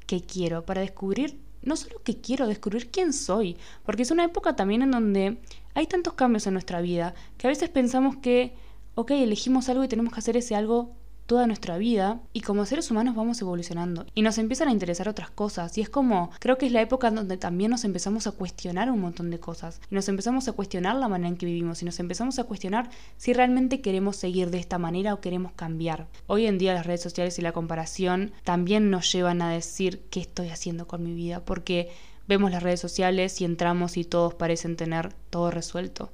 qué 0.05 0.21
quiero, 0.21 0.63
para 0.65 0.81
descubrir 0.81 1.39
no 1.63 1.75
solo 1.75 2.01
qué 2.03 2.21
quiero, 2.21 2.45
descubrir 2.45 2.91
quién 2.91 3.13
soy, 3.13 3.57
porque 3.83 4.03
es 4.03 4.11
una 4.11 4.23
época 4.23 4.55
también 4.55 4.83
en 4.83 4.91
donde 4.91 5.39
hay 5.73 5.87
tantos 5.87 6.13
cambios 6.13 6.45
en 6.45 6.53
nuestra 6.53 6.79
vida 6.81 7.15
que 7.39 7.47
a 7.47 7.49
veces 7.49 7.69
pensamos 7.69 8.17
que, 8.17 8.53
ok, 8.93 9.11
elegimos 9.11 9.67
algo 9.69 9.83
y 9.83 9.87
tenemos 9.87 10.13
que 10.13 10.19
hacer 10.19 10.37
ese 10.37 10.53
algo 10.53 10.93
toda 11.25 11.47
nuestra 11.47 11.77
vida 11.77 12.19
y 12.33 12.41
como 12.41 12.65
seres 12.65 12.91
humanos 12.91 13.15
vamos 13.15 13.41
evolucionando 13.41 14.05
y 14.13 14.21
nos 14.21 14.37
empiezan 14.37 14.67
a 14.67 14.71
interesar 14.71 15.09
otras 15.09 15.29
cosas 15.29 15.77
y 15.77 15.81
es 15.81 15.89
como 15.89 16.29
creo 16.39 16.57
que 16.57 16.67
es 16.67 16.71
la 16.71 16.81
época 16.81 17.09
donde 17.11 17.37
también 17.37 17.71
nos 17.71 17.83
empezamos 17.83 18.27
a 18.27 18.31
cuestionar 18.31 18.91
un 18.91 18.99
montón 18.99 19.31
de 19.31 19.39
cosas 19.39 19.81
y 19.89 19.95
nos 19.95 20.07
empezamos 20.07 20.47
a 20.47 20.51
cuestionar 20.51 20.95
la 20.95 21.07
manera 21.07 21.29
en 21.29 21.37
que 21.37 21.45
vivimos 21.45 21.81
y 21.81 21.85
nos 21.85 21.99
empezamos 21.99 22.37
a 22.39 22.43
cuestionar 22.43 22.89
si 23.17 23.33
realmente 23.33 23.81
queremos 23.81 24.15
seguir 24.15 24.51
de 24.51 24.59
esta 24.59 24.77
manera 24.77 25.13
o 25.13 25.21
queremos 25.21 25.53
cambiar. 25.53 26.07
Hoy 26.27 26.45
en 26.45 26.57
día 26.57 26.73
las 26.73 26.85
redes 26.85 27.01
sociales 27.01 27.39
y 27.39 27.41
la 27.41 27.53
comparación 27.53 28.31
también 28.43 28.89
nos 28.89 29.11
llevan 29.11 29.41
a 29.41 29.49
decir 29.49 30.03
qué 30.09 30.19
estoy 30.19 30.49
haciendo 30.49 30.87
con 30.87 31.03
mi 31.03 31.13
vida 31.13 31.43
porque 31.43 31.89
vemos 32.27 32.51
las 32.51 32.63
redes 32.63 32.79
sociales 32.79 33.41
y 33.41 33.45
entramos 33.45 33.97
y 33.97 34.03
todos 34.03 34.33
parecen 34.33 34.75
tener 34.75 35.13
todo 35.29 35.51
resuelto. 35.51 36.11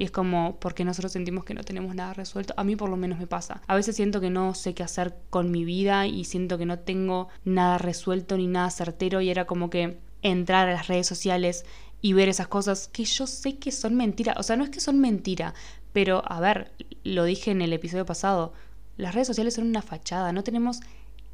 Y 0.00 0.04
es 0.04 0.10
como, 0.10 0.56
porque 0.60 0.82
nosotros 0.82 1.12
sentimos 1.12 1.44
que 1.44 1.52
no 1.52 1.62
tenemos 1.62 1.94
nada 1.94 2.14
resuelto. 2.14 2.54
A 2.56 2.64
mí 2.64 2.74
por 2.74 2.88
lo 2.88 2.96
menos 2.96 3.18
me 3.18 3.26
pasa. 3.26 3.60
A 3.66 3.74
veces 3.74 3.96
siento 3.96 4.18
que 4.22 4.30
no 4.30 4.54
sé 4.54 4.72
qué 4.72 4.82
hacer 4.82 5.14
con 5.28 5.50
mi 5.50 5.62
vida 5.66 6.06
y 6.06 6.24
siento 6.24 6.56
que 6.56 6.64
no 6.64 6.78
tengo 6.78 7.28
nada 7.44 7.76
resuelto 7.76 8.38
ni 8.38 8.46
nada 8.46 8.70
certero. 8.70 9.20
Y 9.20 9.28
era 9.28 9.44
como 9.44 9.68
que 9.68 9.98
entrar 10.22 10.70
a 10.70 10.72
las 10.72 10.88
redes 10.88 11.06
sociales 11.06 11.66
y 12.00 12.14
ver 12.14 12.30
esas 12.30 12.48
cosas 12.48 12.88
que 12.88 13.04
yo 13.04 13.26
sé 13.26 13.58
que 13.58 13.72
son 13.72 13.94
mentiras. 13.94 14.36
O 14.38 14.42
sea, 14.42 14.56
no 14.56 14.64
es 14.64 14.70
que 14.70 14.80
son 14.80 15.00
mentira, 15.00 15.52
pero 15.92 16.22
a 16.26 16.40
ver, 16.40 16.72
lo 17.04 17.24
dije 17.24 17.50
en 17.50 17.60
el 17.60 17.74
episodio 17.74 18.06
pasado, 18.06 18.54
las 18.96 19.14
redes 19.14 19.26
sociales 19.26 19.52
son 19.52 19.66
una 19.66 19.82
fachada, 19.82 20.32
no 20.32 20.42
tenemos 20.42 20.80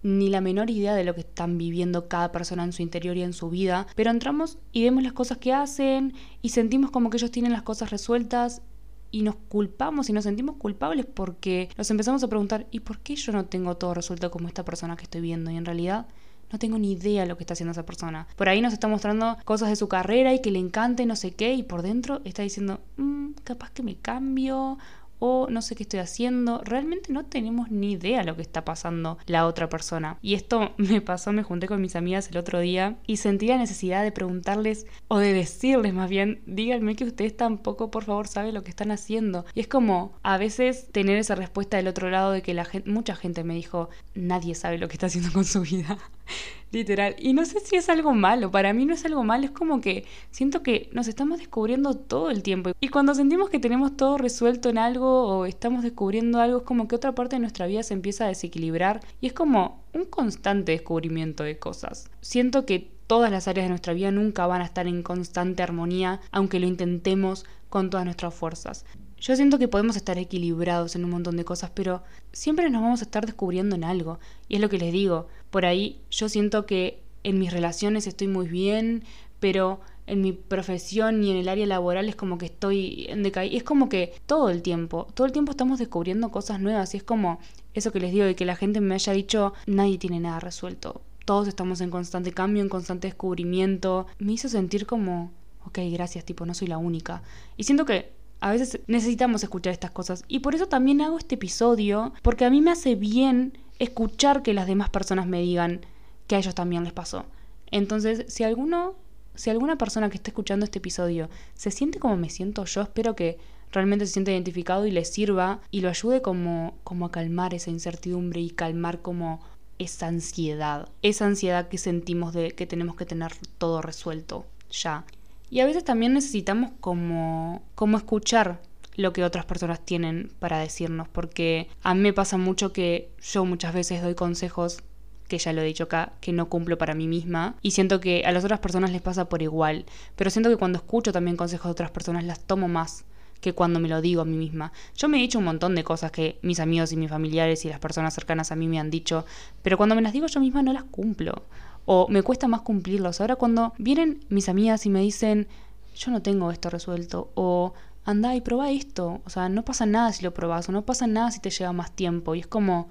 ni 0.07 0.31
la 0.31 0.41
menor 0.41 0.71
idea 0.71 0.95
de 0.95 1.03
lo 1.03 1.15
que 1.15 1.23
están 1.23 1.59
viviendo 1.59 2.07
cada 2.07 2.31
persona 2.31 2.63
en 2.63 2.73
su 2.73 2.81
interior 2.83 3.17
y 3.17 3.23
en 3.23 3.33
su 3.33 3.51
vida, 3.51 3.89
pero 3.97 4.13
entramos 4.13 4.57
y 4.71 4.85
vemos 4.85 5.03
las 5.03 5.13
cosas 5.13 5.39
que 5.39 5.53
hacen 5.53 6.15
y 6.43 6.51
sentimos 6.51 6.93
como 6.93 7.11
que 7.11 7.17
ellos 7.17 7.33
tienen 7.33 7.53
las 7.53 7.63
cosas 7.63 7.91
resueltas 7.91 8.63
y 9.11 9.23
nos 9.23 9.35
culpamos 9.35 10.09
y 10.09 10.13
nos 10.13 10.23
sentimos 10.23 10.57
culpables 10.57 11.07
porque 11.07 11.71
nos 11.77 11.91
empezamos 11.91 12.23
a 12.23 12.29
preguntar, 12.29 12.69
¿y 12.71 12.81
por 12.81 13.01
qué 13.01 13.17
yo 13.17 13.33
no 13.33 13.47
tengo 13.47 13.77
todo 13.77 13.95
resuelto 13.95 14.31
como 14.31 14.47
esta 14.47 14.65
persona 14.65 14.97
que 14.97 15.03
estoy 15.03 15.23
viendo? 15.23 15.51
Y 15.51 15.57
en 15.57 15.65
realidad 15.65 16.07
no 16.53 16.61
tengo 16.61 16.79
ni 16.79 16.93
idea 16.93 17.23
de 17.23 17.29
lo 17.29 17.37
que 17.37 17.43
está 17.43 17.55
haciendo 17.55 17.73
esa 17.73 17.85
persona. 17.85 18.29
Por 18.37 18.49
ahí 18.49 18.61
nos 18.61 18.73
está 18.73 18.87
mostrando 18.87 19.37
cosas 19.45 19.71
de 19.71 19.77
su 19.77 19.89
carrera 19.89 20.33
y 20.35 20.41
que 20.41 20.53
le 20.53 20.61
encante, 20.61 21.05
no 21.05 21.17
sé 21.17 21.33
qué, 21.33 21.55
y 21.55 21.65
por 21.65 21.83
dentro 21.83 22.21
está 22.25 22.43
diciendo, 22.43 22.81
mm, 22.97 23.33
capaz 23.43 23.73
que 23.73 23.83
me 23.83 23.97
cambio 23.97 24.79
o 25.19 25.49
no 25.51 25.63
sé 25.63 25.75
qué 25.75 25.83
estoy 25.83 26.01
haciendo. 26.01 26.61
Realmente 26.65 27.13
no 27.13 27.25
tenemos 27.27 27.71
ni 27.71 27.93
idea 27.93 28.25
lo 28.25 28.37
que 28.37 28.43
está 28.43 28.65
pasando 28.65 29.19
la 29.27 29.47
otra 29.47 29.69
persona. 29.69 30.19
Y 30.23 30.35
esto 30.35 30.73
me 30.77 31.01
pasó, 31.01 31.33
me 31.33 31.43
junté 31.43 31.67
con 31.67 31.81
mis 31.81 31.97
amigas 31.97 32.29
el 32.31 32.37
otro 32.37 32.61
día 32.61 32.97
y 33.07 33.19
sentí 33.19 33.49
la 33.49 33.59
necesidad 33.59 34.03
de 34.03 34.13
preguntarles 34.13 34.87
o 35.09 35.19
de 35.19 35.33
decirles 35.33 35.95
más 35.95 36.11
bien, 36.11 36.43
díganme 36.47 36.97
que 36.97 37.05
ustedes 37.05 37.37
tampoco 37.37 37.91
por 37.91 38.05
favor 38.05 38.29
saben 38.29 38.55
lo 38.55 38.65
que 38.65 38.71
están 38.71 38.91
haciendo. 38.91 39.45
Y 39.55 39.61
es 39.61 39.69
como 39.69 40.15
a 40.23 40.39
veces 40.39 40.89
tener 40.93 41.19
esa 41.19 41.35
respuesta 41.35 41.77
del 41.77 41.89
otro 41.89 42.11
lado 42.11 42.33
de 42.33 42.43
que 42.43 42.55
la 42.55 42.65
gente, 42.65 42.91
mucha 42.91 43.17
gente 43.17 43.45
me 43.45 43.55
dijo, 43.55 43.89
nadie 44.15 44.55
sabe 44.55 44.79
lo 44.79 44.89
que 44.89 44.95
está 44.95 45.07
haciendo 45.07 45.33
con 45.33 45.45
su 45.45 45.63
vida. 45.63 45.99
Literal. 46.73 47.16
Y 47.18 47.33
no 47.33 47.45
sé 47.45 47.61
si 47.61 47.76
es 47.76 47.88
algo 47.88 48.12
malo. 48.12 48.50
Para 48.50 48.73
mí 48.73 48.85
no 48.87 48.95
es 48.95 49.04
algo 49.04 49.25
malo. 49.25 49.45
Es 49.45 49.50
como 49.50 49.80
que 49.80 50.04
siento 50.30 50.62
que 50.62 50.90
nos 50.92 51.09
estamos 51.09 51.38
descubriendo 51.38 51.95
todo 51.95 52.30
el 52.30 52.42
tiempo. 52.42 52.73
Y 52.80 52.88
cuando 52.88 53.14
sentimos 53.14 53.50
que 53.50 53.59
tenemos 53.59 53.97
todo 53.97 54.18
resuelto 54.18 54.68
en 54.68 54.78
algo 54.78 55.26
o 55.26 55.47
estamos 55.47 55.83
descubriendo 55.83 56.40
algo, 56.40 56.59
es 56.59 56.64
como 56.64 56.88
que 56.88 56.97
otra 56.97 57.14
parte 57.14 57.37
de 57.37 57.40
nuestra 57.40 57.66
vida 57.66 57.83
se 57.83 57.95
empieza 57.95 58.25
a 58.25 58.28
desequilibrar. 58.28 59.00
Y 59.21 59.28
es 59.28 59.33
como 59.33 59.85
un 59.92 60.04
constante 60.04 60.73
descubrimiento 60.73 61.45
de 61.45 61.59
cosas. 61.59 62.11
Siento 62.21 62.66
que 62.66 62.90
todas 63.06 63.30
las 63.30 63.49
áreas 63.49 63.66
de 63.66 63.71
nuestra 63.71 63.92
vida 63.92 64.11
nunca 64.11 64.47
van 64.47 64.62
a 64.62 64.64
estar 64.64 64.87
en 64.87 65.02
constante 65.02 65.62
armonía, 65.62 66.21
aunque 66.33 66.61
lo 66.61 66.66
intentemos 66.66 67.47
con 67.68 67.90
todas 67.90 68.04
nuestras 68.04 68.35
fuerzas. 68.35 68.85
Yo 69.19 69.35
siento 69.35 69.59
que 69.59 69.69
podemos 69.69 69.97
estar 69.97 70.19
equilibrados 70.19 70.95
en 70.95 71.05
un 71.05 71.11
montón 71.11 71.37
de 71.37 71.45
cosas, 71.45 71.71
pero 71.75 72.03
siempre 72.33 72.69
nos 72.71 72.83
vamos 72.83 73.01
a 73.01 73.05
estar 73.05 73.25
descubriendo 73.25 73.75
en 73.75 73.85
algo. 73.85 74.19
Y 74.49 74.57
es 74.57 74.61
lo 74.61 74.69
que 74.69 74.79
les 74.79 74.93
digo, 74.93 75.29
por 75.51 75.65
ahí 75.65 76.01
yo 76.11 76.29
siento 76.29 76.67
que 76.67 77.03
en 77.23 77.39
mis 77.39 77.53
relaciones 77.53 78.07
estoy 78.07 78.29
muy 78.29 78.47
bien, 78.47 79.05
pero 79.41 79.81
en 80.07 80.21
mi 80.21 80.33
profesión 80.33 81.25
y 81.25 81.31
en 81.31 81.37
el 81.37 81.49
área 81.49 81.67
laboral 81.67 82.09
es 82.09 82.17
como 82.17 82.39
que 82.39 82.47
estoy 82.47 83.07
en 83.09 83.23
decaída. 83.23 83.57
Es 83.57 83.65
como 83.65 83.89
que 83.89 84.15
todo 84.27 84.51
el 84.51 84.63
tiempo, 84.63 85.09
todo 85.15 85.27
el 85.27 85.33
tiempo 85.33 85.51
estamos 85.51 85.79
descubriendo 85.79 86.31
cosas 86.31 86.61
nuevas 86.61 86.95
y 86.95 86.99
es 86.99 87.03
como 87.03 87.41
eso 87.75 87.93
que 87.93 88.01
les 88.01 88.13
digo 88.13 88.25
de 88.25 88.37
que 88.37 88.45
la 88.45 88.57
gente 88.57 88.81
me 88.81 88.95
haya 88.95 89.13
dicho 89.13 89.55
nadie 89.67 89.99
tiene 89.99 90.21
nada 90.21 90.41
resuelto. 90.41 91.01
Todos 91.25 91.49
estamos 91.49 91.81
en 91.81 91.91
constante 91.91 92.33
cambio, 92.33 92.63
en 92.63 92.69
constante 92.69 93.09
descubrimiento. 93.09 94.07
Me 94.19 94.35
hizo 94.35 94.49
sentir 94.49 94.87
como, 94.87 95.33
ok, 95.65 95.81
gracias, 95.91 96.25
tipo, 96.25 96.47
no 96.47 96.55
soy 96.55 96.69
la 96.69 96.79
única. 96.79 97.23
Y 97.57 97.65
siento 97.65 97.85
que 97.85 98.16
a 98.40 98.50
veces 98.50 98.81
necesitamos 98.87 99.43
escuchar 99.43 99.73
estas 99.73 99.90
cosas. 99.90 100.25
Y 100.28 100.40
por 100.40 100.55
eso 100.55 100.66
también 100.66 101.00
hago 101.00 101.19
este 101.19 101.37
episodio, 101.37 102.12
porque 102.23 102.45
a 102.45 102.50
mí 102.50 102.61
me 102.61 102.71
hace 102.71 102.95
bien 102.95 103.59
escuchar 103.78 104.43
que 104.43 104.55
las 104.55 104.66
demás 104.66 104.90
personas 104.90 105.26
me 105.26 105.40
digan 105.40 105.81
que 106.26 106.37
a 106.37 106.38
ellos 106.38 106.55
también 106.55 106.85
les 106.85 106.93
pasó. 106.93 107.25
Entonces, 107.71 108.25
si 108.28 108.45
alguno, 108.45 108.95
si 109.35 109.50
alguna 109.50 109.76
persona 109.76 110.09
que 110.11 110.16
esté 110.16 110.31
escuchando 110.31 110.64
este 110.64 110.78
episodio 110.78 111.28
se 111.55 111.71
siente 111.71 111.99
como 111.99 112.16
me 112.16 112.31
siento 112.31 112.64
yo, 112.64 112.83
espero 112.83 113.16
que 113.16 113.38
realmente 113.73 114.07
se 114.07 114.12
sienta 114.12 114.33
identificado 114.33 114.87
y 114.87 114.90
le 114.90 115.05
sirva 115.05 115.61
y 115.71 115.81
lo 115.81 115.88
ayude 115.88 116.23
como, 116.23 116.75
como 116.85 117.07
a 117.07 117.11
calmar 117.11 117.55
esa 117.55 117.71
incertidumbre 117.71 118.40
y 118.40 118.50
calmar 118.50 119.02
como 119.02 119.40
esa 119.78 120.07
ansiedad, 120.07 120.88
esa 121.02 121.26
ansiedad 121.26 121.69
que 121.69 121.78
sentimos 121.78 122.33
de 122.33 122.52
que 122.52 122.66
tenemos 122.66 122.97
que 122.97 123.05
tener 123.05 123.33
todo 123.59 123.83
resuelto 123.83 124.47
ya. 124.71 125.05
Y 125.50 125.61
a 125.61 125.67
veces 125.67 125.85
también 125.85 126.12
necesitamos 126.12 126.73
como, 126.81 127.62
como 127.75 127.97
escuchar 127.97 128.61
lo 128.97 129.12
que 129.12 129.25
otras 129.25 129.45
personas 129.45 129.85
tienen 129.85 130.33
para 130.38 130.59
decirnos, 130.59 131.09
porque 131.09 131.69
a 131.83 131.95
mí 131.95 132.00
me 132.00 132.12
pasa 132.12 132.37
mucho 132.37 132.73
que 132.73 133.11
yo 133.23 133.45
muchas 133.45 133.75
veces 133.75 134.03
doy 134.03 134.15
consejos 134.15 134.83
que 135.29 135.38
ya 135.38 135.53
lo 135.53 135.61
he 135.61 135.65
dicho 135.65 135.85
acá, 135.85 136.12
que 136.21 136.33
no 136.33 136.49
cumplo 136.49 136.79
para 136.79 136.95
mí 136.95 137.09
misma. 137.09 137.57
Y 137.62 137.73
siento 137.73 138.00
que 138.00 138.25
a 138.25 138.33
las 138.33 138.45
otras 138.45 138.61
personas 138.61 138.93
les 138.93 139.03
pasa 139.03 139.29
por 139.29 139.43
igual. 139.43 139.85
Pero 140.15 140.31
siento 140.31 140.50
que 140.50 140.57
cuando 140.57 140.79
escucho 140.79 141.12
también 141.12 141.37
consejos 141.37 141.67
de 141.67 141.73
otras 141.73 141.91
personas 141.91 142.25
las 142.25 142.41
tomo 142.41 142.69
más 142.69 143.05
que 143.41 143.53
cuando 143.53 143.81
me 143.81 143.88
lo 143.88 144.00
digo 144.00 144.23
a 144.23 144.25
mí 144.25 144.37
misma. 144.37 144.73
Yo 144.97 145.09
me 145.09 145.19
he 145.19 145.21
dicho 145.21 145.38
un 145.38 145.45
montón 145.45 145.75
de 145.75 145.85
cosas 145.85 146.11
que 146.11 146.38
mis 146.43 146.59
amigos 146.61 146.93
y 146.93 146.97
mis 146.97 147.11
familiares 147.11 147.65
y 147.65 147.69
las 147.69 147.79
personas 147.79 148.15
cercanas 148.15 148.50
a 148.50 148.57
mí 148.57 148.67
me 148.67 148.79
han 148.79 148.91
dicho, 148.91 149.26
pero 149.62 149.76
cuando 149.76 149.95
me 149.95 150.03
las 150.03 150.12
digo 150.12 150.26
yo 150.26 150.41
misma 150.41 150.62
no 150.62 150.73
las 150.73 150.85
cumplo. 150.85 151.43
O 151.87 152.07
me 152.09 152.23
cuesta 152.23 152.49
más 152.49 152.61
cumplirlos. 152.61 153.21
Ahora 153.21 153.37
cuando 153.37 153.73
vienen 153.78 154.25
mis 154.28 154.49
amigas 154.49 154.85
y 154.85 154.90
me 154.90 155.00
dicen, 155.00 155.49
yo 155.95 156.11
no 156.11 156.21
tengo 156.21 156.50
esto 156.50 156.69
resuelto, 156.69 157.31
o 157.35 157.73
anda 158.05 158.35
y 158.35 158.40
prueba 158.40 158.71
esto. 158.71 159.21
O 159.25 159.31
sea, 159.31 159.49
no 159.49 159.64
pasa 159.64 159.87
nada 159.87 160.12
si 160.12 160.23
lo 160.23 160.35
probas, 160.35 160.69
o 160.69 160.73
no 160.73 160.83
pasa 160.83 161.07
nada 161.07 161.31
si 161.31 161.40
te 161.40 161.50
lleva 161.50 161.73
más 161.73 161.93
tiempo. 161.93 162.35
Y 162.35 162.40
es 162.40 162.47
como, 162.47 162.88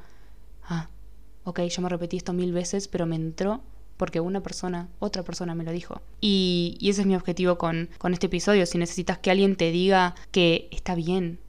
ah, 0.63 0.89
ok, 1.43 1.61
yo 1.61 1.81
me 1.81 1.89
repetí 1.89 2.17
esto 2.17 2.33
mil 2.33 2.51
veces, 2.51 2.87
pero 2.87 3.05
me 3.05 3.15
entró 3.15 3.61
porque 3.97 4.19
una 4.19 4.41
persona, 4.41 4.89
otra 4.99 5.23
persona 5.23 5.55
me 5.55 5.63
lo 5.63 5.71
dijo. 5.71 6.01
Y, 6.19 6.77
ese 6.81 7.01
es 7.01 7.07
mi 7.07 7.15
objetivo 7.15 7.57
con, 7.57 7.89
con 7.97 8.13
este 8.13 8.25
episodio. 8.27 8.65
Si 8.65 8.77
necesitas 8.77 9.17
que 9.19 9.31
alguien 9.31 9.55
te 9.55 9.71
diga 9.71 10.15
que 10.31 10.67
está 10.71 10.95
bien, 10.95 11.39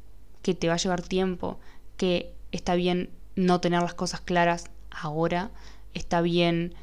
que 0.42 0.54
te 0.54 0.68
va 0.68 0.74
a 0.74 0.78
llevar 0.78 1.02
tiempo, 1.02 1.58
que 1.96 2.32
está 2.52 2.74
bien 2.74 3.10
no 3.34 3.60
tener 3.60 3.82
las 3.82 3.94
cosas 3.94 4.20
claras 4.20 4.70
ahora, 4.90 5.50
está 5.92 6.20
bien 6.20 6.74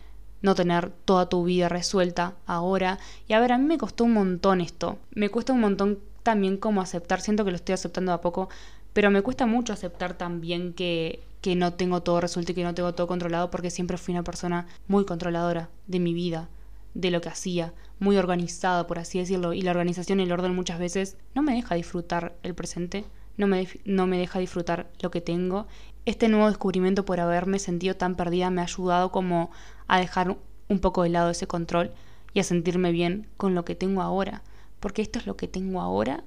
no 0.43 0.53
tener 0.53 0.91
toda 1.05 1.27
tu 1.27 1.43
vida 1.43 1.69
resuelta 1.69 2.35
ahora. 2.45 2.99
Y 3.27 3.33
a 3.33 3.39
ver, 3.39 3.53
a 3.53 3.57
mí 3.57 3.65
me 3.65 3.79
costó 3.79 4.03
un 4.03 4.13
montón 4.13 4.61
esto. 4.61 4.99
Me 5.15 5.29
cuesta 5.29 5.53
un 5.53 5.61
montón 5.61 5.99
también 6.21 6.57
como 6.57 6.81
aceptar, 6.81 7.21
siento 7.21 7.43
que 7.43 7.51
lo 7.51 7.55
estoy 7.55 7.73
aceptando 7.73 8.13
a 8.13 8.21
poco, 8.21 8.49
pero 8.93 9.09
me 9.09 9.21
cuesta 9.21 9.45
mucho 9.45 9.73
aceptar 9.73 10.13
también 10.13 10.73
que, 10.73 11.23
que 11.41 11.55
no 11.55 11.73
tengo 11.73 12.01
todo 12.01 12.21
resuelto 12.21 12.51
y 12.51 12.55
que 12.55 12.63
no 12.63 12.73
tengo 12.73 12.93
todo 12.93 13.07
controlado 13.07 13.49
porque 13.49 13.71
siempre 13.71 13.97
fui 13.97 14.13
una 14.13 14.23
persona 14.23 14.67
muy 14.87 15.05
controladora 15.05 15.69
de 15.87 15.99
mi 15.99 16.13
vida, 16.13 16.49
de 16.93 17.11
lo 17.11 17.21
que 17.21 17.29
hacía, 17.29 17.73
muy 17.99 18.17
organizada, 18.17 18.87
por 18.87 18.99
así 18.99 19.19
decirlo, 19.19 19.53
y 19.53 19.61
la 19.61 19.71
organización 19.71 20.19
y 20.19 20.23
el 20.23 20.31
orden 20.31 20.55
muchas 20.55 20.79
veces 20.79 21.17
no 21.35 21.41
me 21.41 21.55
deja 21.55 21.75
disfrutar 21.75 22.35
el 22.43 22.53
presente, 22.53 23.05
no 23.37 23.47
me, 23.47 23.67
no 23.85 24.07
me 24.07 24.17
deja 24.17 24.39
disfrutar 24.39 24.89
lo 25.01 25.09
que 25.11 25.21
tengo. 25.21 25.67
Este 26.05 26.27
nuevo 26.27 26.47
descubrimiento 26.47 27.05
por 27.05 27.19
haberme 27.19 27.59
sentido 27.59 27.95
tan 27.95 28.15
perdida 28.15 28.49
me 28.49 28.61
ha 28.61 28.65
ayudado 28.65 29.11
como 29.11 29.51
a 29.87 29.99
dejar 29.99 30.37
un 30.69 30.79
poco 30.79 31.03
de 31.03 31.09
lado 31.09 31.29
ese 31.29 31.47
control 31.47 31.91
y 32.33 32.39
a 32.39 32.43
sentirme 32.43 32.91
bien 32.91 33.27
con 33.37 33.55
lo 33.55 33.65
que 33.65 33.75
tengo 33.75 34.01
ahora 34.01 34.43
porque 34.83 35.01
esto 35.01 35.17
es 35.17 35.25
lo 35.25 35.37
que 35.37 35.47
tengo 35.47 35.79
ahora 35.79 36.25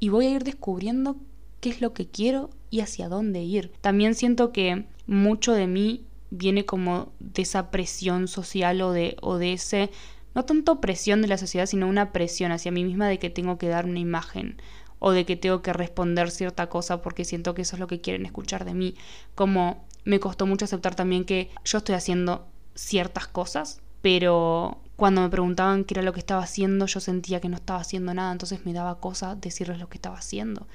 y 0.00 0.08
voy 0.08 0.24
a 0.24 0.30
ir 0.30 0.42
descubriendo 0.42 1.18
qué 1.60 1.68
es 1.68 1.82
lo 1.82 1.92
que 1.92 2.08
quiero 2.08 2.48
y 2.70 2.80
hacia 2.80 3.10
dónde 3.10 3.42
ir. 3.42 3.70
También 3.82 4.14
siento 4.14 4.50
que 4.50 4.86
mucho 5.06 5.52
de 5.52 5.66
mí 5.66 6.06
viene 6.30 6.64
como 6.64 7.12
de 7.20 7.42
esa 7.42 7.70
presión 7.70 8.26
social 8.26 8.80
o 8.80 8.92
de, 8.92 9.18
o 9.20 9.36
de 9.36 9.52
ese, 9.52 9.90
no 10.34 10.46
tanto 10.46 10.80
presión 10.80 11.20
de 11.20 11.28
la 11.28 11.36
sociedad, 11.36 11.66
sino 11.66 11.86
una 11.86 12.10
presión 12.10 12.50
hacia 12.50 12.72
mí 12.72 12.82
misma 12.82 13.08
de 13.08 13.18
que 13.18 13.28
tengo 13.28 13.58
que 13.58 13.68
dar 13.68 13.84
una 13.84 13.98
imagen 13.98 14.56
o 15.00 15.10
de 15.10 15.26
que 15.26 15.36
tengo 15.36 15.60
que 15.60 15.74
responder 15.74 16.30
cierta 16.30 16.70
cosa 16.70 17.02
porque 17.02 17.26
siento 17.26 17.52
que 17.52 17.60
eso 17.60 17.76
es 17.76 17.80
lo 17.80 17.88
que 17.88 18.00
quieren 18.00 18.24
escuchar 18.24 18.64
de 18.64 18.72
mí. 18.72 18.94
Como 19.34 19.84
me 20.06 20.18
costó 20.18 20.46
mucho 20.46 20.64
aceptar 20.64 20.94
también 20.94 21.26
que 21.26 21.50
yo 21.62 21.76
estoy 21.76 21.94
haciendo 21.94 22.46
ciertas 22.78 23.26
cosas, 23.26 23.80
pero 24.02 24.78
cuando 24.94 25.20
me 25.20 25.28
preguntaban 25.28 25.84
qué 25.84 25.94
era 25.94 26.02
lo 26.02 26.12
que 26.12 26.20
estaba 26.20 26.44
haciendo, 26.44 26.86
yo 26.86 27.00
sentía 27.00 27.40
que 27.40 27.48
no 27.48 27.56
estaba 27.56 27.80
haciendo 27.80 28.14
nada, 28.14 28.30
entonces 28.30 28.64
me 28.64 28.72
daba 28.72 29.00
cosa 29.00 29.34
decirles 29.34 29.80
lo 29.80 29.88
que 29.88 29.98
estaba 29.98 30.18
haciendo, 30.18 30.68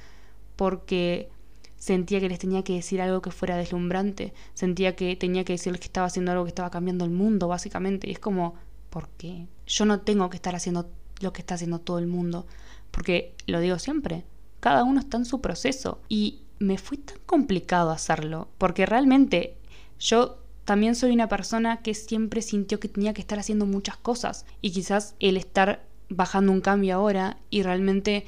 porque 0.58 1.30
sentía 1.78 2.20
que 2.20 2.28
les 2.28 2.40
tenía 2.40 2.64
que 2.64 2.74
decir 2.74 3.02
algo 3.02 3.22
que 3.22 3.32
fuera 3.32 3.56
deslumbrante, 3.56 4.34
sentía 4.54 4.98
que 4.98 5.16
tenía 5.16 5.46
que 5.46 5.54
decirles 5.54 5.80
que 5.80 5.88
estaba 5.88 6.08
haciendo 6.08 6.32
algo 6.34 6.44
que 6.44 6.50
estaba 6.50 6.70
cambiando 6.70 7.06
el 7.06 7.12
mundo, 7.12 7.48
básicamente, 7.48 8.10
y 8.10 8.12
es 8.12 8.20
como, 8.20 8.56
¿por 8.90 9.08
qué? 9.18 9.48
Yo 9.66 9.86
no 9.86 10.02
tengo 10.02 10.30
que 10.30 10.36
estar 10.36 10.56
haciendo 10.56 10.90
lo 11.22 11.32
que 11.32 11.42
está 11.42 11.56
haciendo 11.56 11.80
todo 11.80 12.00
el 12.00 12.08
mundo, 12.08 12.46
porque 12.92 13.34
lo 13.48 13.62
digo 13.62 13.80
siempre, 13.80 14.26
cada 14.60 14.84
uno 14.84 15.00
está 15.00 15.18
en 15.18 15.26
su 15.26 15.40
proceso, 15.40 16.02
y 16.10 16.42
me 16.60 16.78
fue 16.78 16.98
tan 16.98 17.18
complicado 17.26 17.92
hacerlo, 17.92 18.50
porque 18.58 18.86
realmente 18.86 19.56
yo 20.00 20.43
también 20.66 20.96
soy 20.96 21.12
una 21.12 21.28
persona 21.28 21.78
que 21.82 21.94
siempre 21.94 22.42
sintió 22.42 22.80
que 22.80 22.90
tenía 22.90 23.14
que 23.14 23.22
estar 23.22 23.40
haciendo 23.40 23.66
muchas 23.66 23.98
cosas 23.98 24.46
y 24.62 24.72
quizás 24.72 25.16
el 25.20 25.38
estar 25.38 25.86
bajando 26.10 26.52
un 26.52 26.62
cambio 26.62 26.96
ahora 26.96 27.38
y 27.50 27.64
realmente 27.64 28.26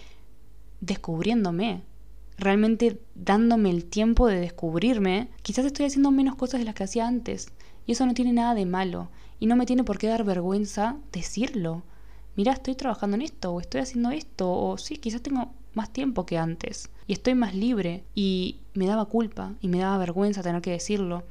descubriéndome, 0.82 1.84
realmente 2.38 3.00
dándome 3.16 3.70
el 3.70 3.86
tiempo 3.86 4.28
de 4.28 4.40
descubrirme, 4.40 5.30
quizás 5.42 5.66
estoy 5.66 5.86
haciendo 5.86 6.12
menos 6.12 6.36
cosas 6.36 6.60
de 6.60 6.66
las 6.66 6.76
que 6.76 6.84
hacía 6.84 7.08
antes. 7.08 7.48
Y 7.88 7.94
eso 7.94 8.06
no 8.06 8.14
tiene 8.14 8.34
nada 8.34 8.56
de 8.56 8.66
malo. 8.66 9.10
Y 9.40 9.46
no 9.46 9.56
me 9.56 9.66
tiene 9.66 9.84
por 9.84 9.98
qué 9.98 10.08
dar 10.08 10.24
vergüenza 10.24 10.98
decirlo. 11.12 11.84
Mira, 12.36 12.54
estoy 12.54 12.76
trabajando 12.76 13.16
en 13.16 13.22
esto, 13.22 13.52
o 13.54 13.60
estoy 13.60 13.82
haciendo 13.82 14.12
esto, 14.12 14.52
o 14.52 14.78
sí, 14.78 14.98
quizás 14.98 15.22
tengo 15.22 15.54
más 15.74 15.94
tiempo 15.94 16.26
que 16.26 16.38
antes. 16.38 16.90
Y 17.08 17.14
estoy 17.14 17.36
más 17.36 17.54
libre. 17.54 18.04
Y 18.16 18.58
me 18.74 18.88
daba 18.88 19.06
culpa, 19.06 19.54
y 19.62 19.68
me 19.68 19.80
daba 19.80 19.98
vergüenza 19.98 20.42
tener 20.42 20.62
que 20.62 20.72
decirlo. 20.72 21.24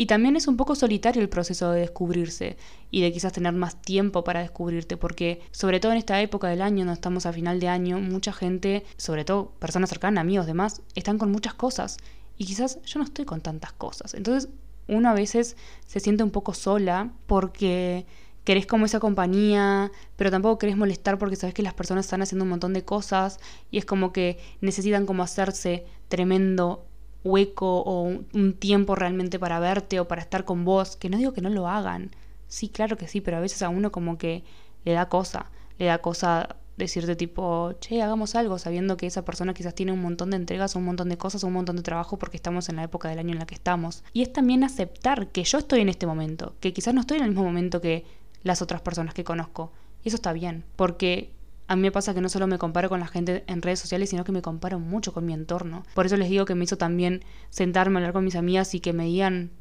Y 0.00 0.06
también 0.06 0.34
es 0.34 0.48
un 0.48 0.56
poco 0.56 0.76
solitario 0.76 1.20
el 1.20 1.28
proceso 1.28 1.72
de 1.72 1.80
descubrirse 1.80 2.56
y 2.90 3.02
de 3.02 3.12
quizás 3.12 3.34
tener 3.34 3.52
más 3.52 3.82
tiempo 3.82 4.24
para 4.24 4.40
descubrirte, 4.40 4.96
porque 4.96 5.42
sobre 5.50 5.78
todo 5.78 5.92
en 5.92 5.98
esta 5.98 6.22
época 6.22 6.48
del 6.48 6.62
año, 6.62 6.86
no 6.86 6.92
estamos 6.94 7.26
a 7.26 7.34
final 7.34 7.60
de 7.60 7.68
año, 7.68 8.00
mucha 8.00 8.32
gente, 8.32 8.86
sobre 8.96 9.26
todo 9.26 9.50
personas 9.58 9.90
cercanas, 9.90 10.22
amigos, 10.22 10.46
demás, 10.46 10.80
están 10.94 11.18
con 11.18 11.30
muchas 11.30 11.52
cosas 11.52 11.98
y 12.38 12.46
quizás 12.46 12.80
yo 12.86 12.98
no 12.98 13.04
estoy 13.04 13.26
con 13.26 13.42
tantas 13.42 13.74
cosas. 13.74 14.14
Entonces 14.14 14.48
uno 14.88 15.10
a 15.10 15.12
veces 15.12 15.58
se 15.86 16.00
siente 16.00 16.24
un 16.24 16.30
poco 16.30 16.54
sola 16.54 17.12
porque 17.26 18.06
querés 18.44 18.66
como 18.66 18.86
esa 18.86 19.00
compañía, 19.00 19.92
pero 20.16 20.30
tampoco 20.30 20.56
querés 20.56 20.78
molestar 20.78 21.18
porque 21.18 21.36
sabes 21.36 21.52
que 21.52 21.62
las 21.62 21.74
personas 21.74 22.06
están 22.06 22.22
haciendo 22.22 22.44
un 22.44 22.48
montón 22.48 22.72
de 22.72 22.86
cosas 22.86 23.38
y 23.70 23.76
es 23.76 23.84
como 23.84 24.14
que 24.14 24.38
necesitan 24.62 25.04
como 25.04 25.22
hacerse 25.22 25.84
tremendo 26.08 26.86
hueco 27.24 27.80
o 27.80 28.02
un 28.02 28.54
tiempo 28.58 28.94
realmente 28.94 29.38
para 29.38 29.60
verte 29.60 30.00
o 30.00 30.08
para 30.08 30.22
estar 30.22 30.44
con 30.44 30.64
vos, 30.64 30.96
que 30.96 31.10
no 31.10 31.18
digo 31.18 31.32
que 31.32 31.42
no 31.42 31.50
lo 31.50 31.68
hagan, 31.68 32.10
sí, 32.48 32.68
claro 32.68 32.96
que 32.96 33.08
sí, 33.08 33.20
pero 33.20 33.36
a 33.36 33.40
veces 33.40 33.62
a 33.62 33.68
uno 33.68 33.92
como 33.92 34.18
que 34.18 34.42
le 34.84 34.92
da 34.92 35.08
cosa, 35.08 35.46
le 35.78 35.86
da 35.86 35.98
cosa 35.98 36.56
decirte 36.76 37.14
tipo, 37.14 37.74
che, 37.80 38.02
hagamos 38.02 38.34
algo, 38.34 38.58
sabiendo 38.58 38.96
que 38.96 39.06
esa 39.06 39.24
persona 39.24 39.54
quizás 39.54 39.74
tiene 39.74 39.92
un 39.92 40.00
montón 40.00 40.30
de 40.30 40.36
entregas, 40.36 40.74
un 40.74 40.84
montón 40.84 41.08
de 41.08 41.18
cosas, 41.18 41.44
un 41.44 41.52
montón 41.52 41.76
de 41.76 41.82
trabajo 41.82 42.18
porque 42.18 42.36
estamos 42.36 42.68
en 42.68 42.76
la 42.76 42.84
época 42.84 43.08
del 43.08 43.18
año 43.18 43.32
en 43.32 43.38
la 43.38 43.46
que 43.46 43.54
estamos. 43.54 44.02
Y 44.12 44.22
es 44.22 44.32
también 44.32 44.64
aceptar 44.64 45.28
que 45.28 45.44
yo 45.44 45.58
estoy 45.58 45.80
en 45.80 45.90
este 45.90 46.06
momento, 46.06 46.54
que 46.60 46.72
quizás 46.72 46.94
no 46.94 47.02
estoy 47.02 47.18
en 47.18 47.24
el 47.24 47.30
mismo 47.30 47.44
momento 47.44 47.80
que 47.80 48.04
las 48.42 48.62
otras 48.62 48.80
personas 48.80 49.14
que 49.14 49.24
conozco. 49.24 49.72
Y 50.02 50.08
eso 50.08 50.16
está 50.16 50.32
bien, 50.32 50.64
porque 50.76 51.30
a 51.70 51.76
mí 51.76 51.82
me 51.82 51.92
pasa 51.92 52.14
que 52.14 52.20
no 52.20 52.28
solo 52.28 52.48
me 52.48 52.58
comparo 52.58 52.88
con 52.88 52.98
la 52.98 53.06
gente 53.06 53.44
en 53.46 53.62
redes 53.62 53.78
sociales, 53.78 54.10
sino 54.10 54.24
que 54.24 54.32
me 54.32 54.42
comparo 54.42 54.80
mucho 54.80 55.12
con 55.12 55.24
mi 55.24 55.32
entorno. 55.32 55.84
Por 55.94 56.04
eso 56.04 56.16
les 56.16 56.28
digo 56.28 56.44
que 56.44 56.56
me 56.56 56.64
hizo 56.64 56.76
también 56.76 57.24
sentarme 57.50 57.94
a 57.94 57.98
hablar 57.98 58.12
con 58.12 58.24
mis 58.24 58.34
amigas 58.34 58.74
y 58.74 58.80
que 58.80 58.92
me 58.92 59.04
digan, 59.04 59.52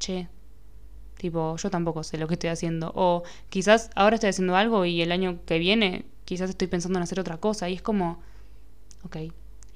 che, 0.00 0.26
tipo, 1.16 1.56
yo 1.56 1.70
tampoco 1.70 2.02
sé 2.02 2.18
lo 2.18 2.26
que 2.26 2.34
estoy 2.34 2.50
haciendo. 2.50 2.90
O 2.96 3.22
quizás 3.50 3.90
ahora 3.94 4.16
estoy 4.16 4.30
haciendo 4.30 4.56
algo 4.56 4.84
y 4.84 5.00
el 5.00 5.12
año 5.12 5.38
que 5.46 5.60
viene 5.60 6.06
quizás 6.24 6.50
estoy 6.50 6.66
pensando 6.66 6.98
en 6.98 7.04
hacer 7.04 7.20
otra 7.20 7.36
cosa. 7.36 7.68
Y 7.68 7.74
es 7.74 7.82
como, 7.82 8.18
ok, 9.04 9.18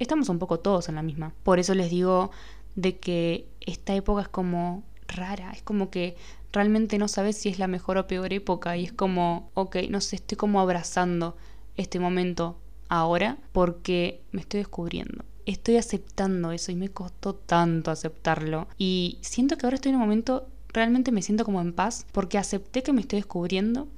estamos 0.01 0.29
un 0.31 0.41
poco 0.41 0.59
todos 0.59 0.89
en 0.89 0.97
la 0.97 1.03
misma. 1.03 1.33
Por 1.45 1.61
eso 1.61 1.75
les 1.75 1.91
digo 1.91 2.33
de 2.75 2.99
que 2.99 3.47
esta 3.61 3.95
época 3.95 4.23
es 4.23 4.29
como 4.29 4.83
rara, 5.07 5.53
es 5.53 5.63
como 5.63 5.91
que 5.91 6.17
realmente 6.53 6.99
no 6.99 7.07
sabes 7.07 7.37
si 7.37 7.49
es 7.49 7.61
la 7.61 7.69
mejor 7.69 7.99
o 7.99 8.09
peor 8.09 8.33
época 8.33 8.77
y 8.77 8.83
es 8.83 8.93
como, 8.93 9.53
ok, 9.55 9.77
no 9.91 10.01
sé, 10.01 10.17
estoy 10.17 10.37
como 10.37 10.59
abrazando 10.61 11.37
este 11.79 11.99
momento 11.99 12.59
ahora 12.89 13.39
porque 13.53 14.21
me 14.33 14.43
estoy 14.43 14.59
descubriendo. 14.59 15.25
Estoy 15.47 15.77
aceptando 15.77 16.53
eso 16.53 16.71
y 16.73 16.77
me 16.77 16.91
costó 16.91 17.35
tanto 17.35 17.91
aceptarlo. 17.91 18.69
Y 18.77 19.19
siento 19.23 19.57
que 19.57 19.65
ahora 19.65 19.77
estoy 19.77 19.91
en 19.91 19.97
un 19.97 20.03
momento, 20.03 20.47
realmente 20.69 21.13
me 21.13 21.23
siento 21.23 21.47
como 21.47 21.63
en 21.63 21.73
paz 21.73 22.05
porque 22.13 22.37
acepté 22.37 22.83
que 22.83 22.93
me 22.93 23.01
estoy 23.01 23.21
descubriendo, 23.21 23.89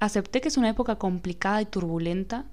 acepté 0.00 0.40
que 0.40 0.48
es 0.48 0.56
una 0.56 0.70
época 0.70 0.96
complicada 0.96 1.62
y 1.62 1.66
turbulenta, 1.66 2.46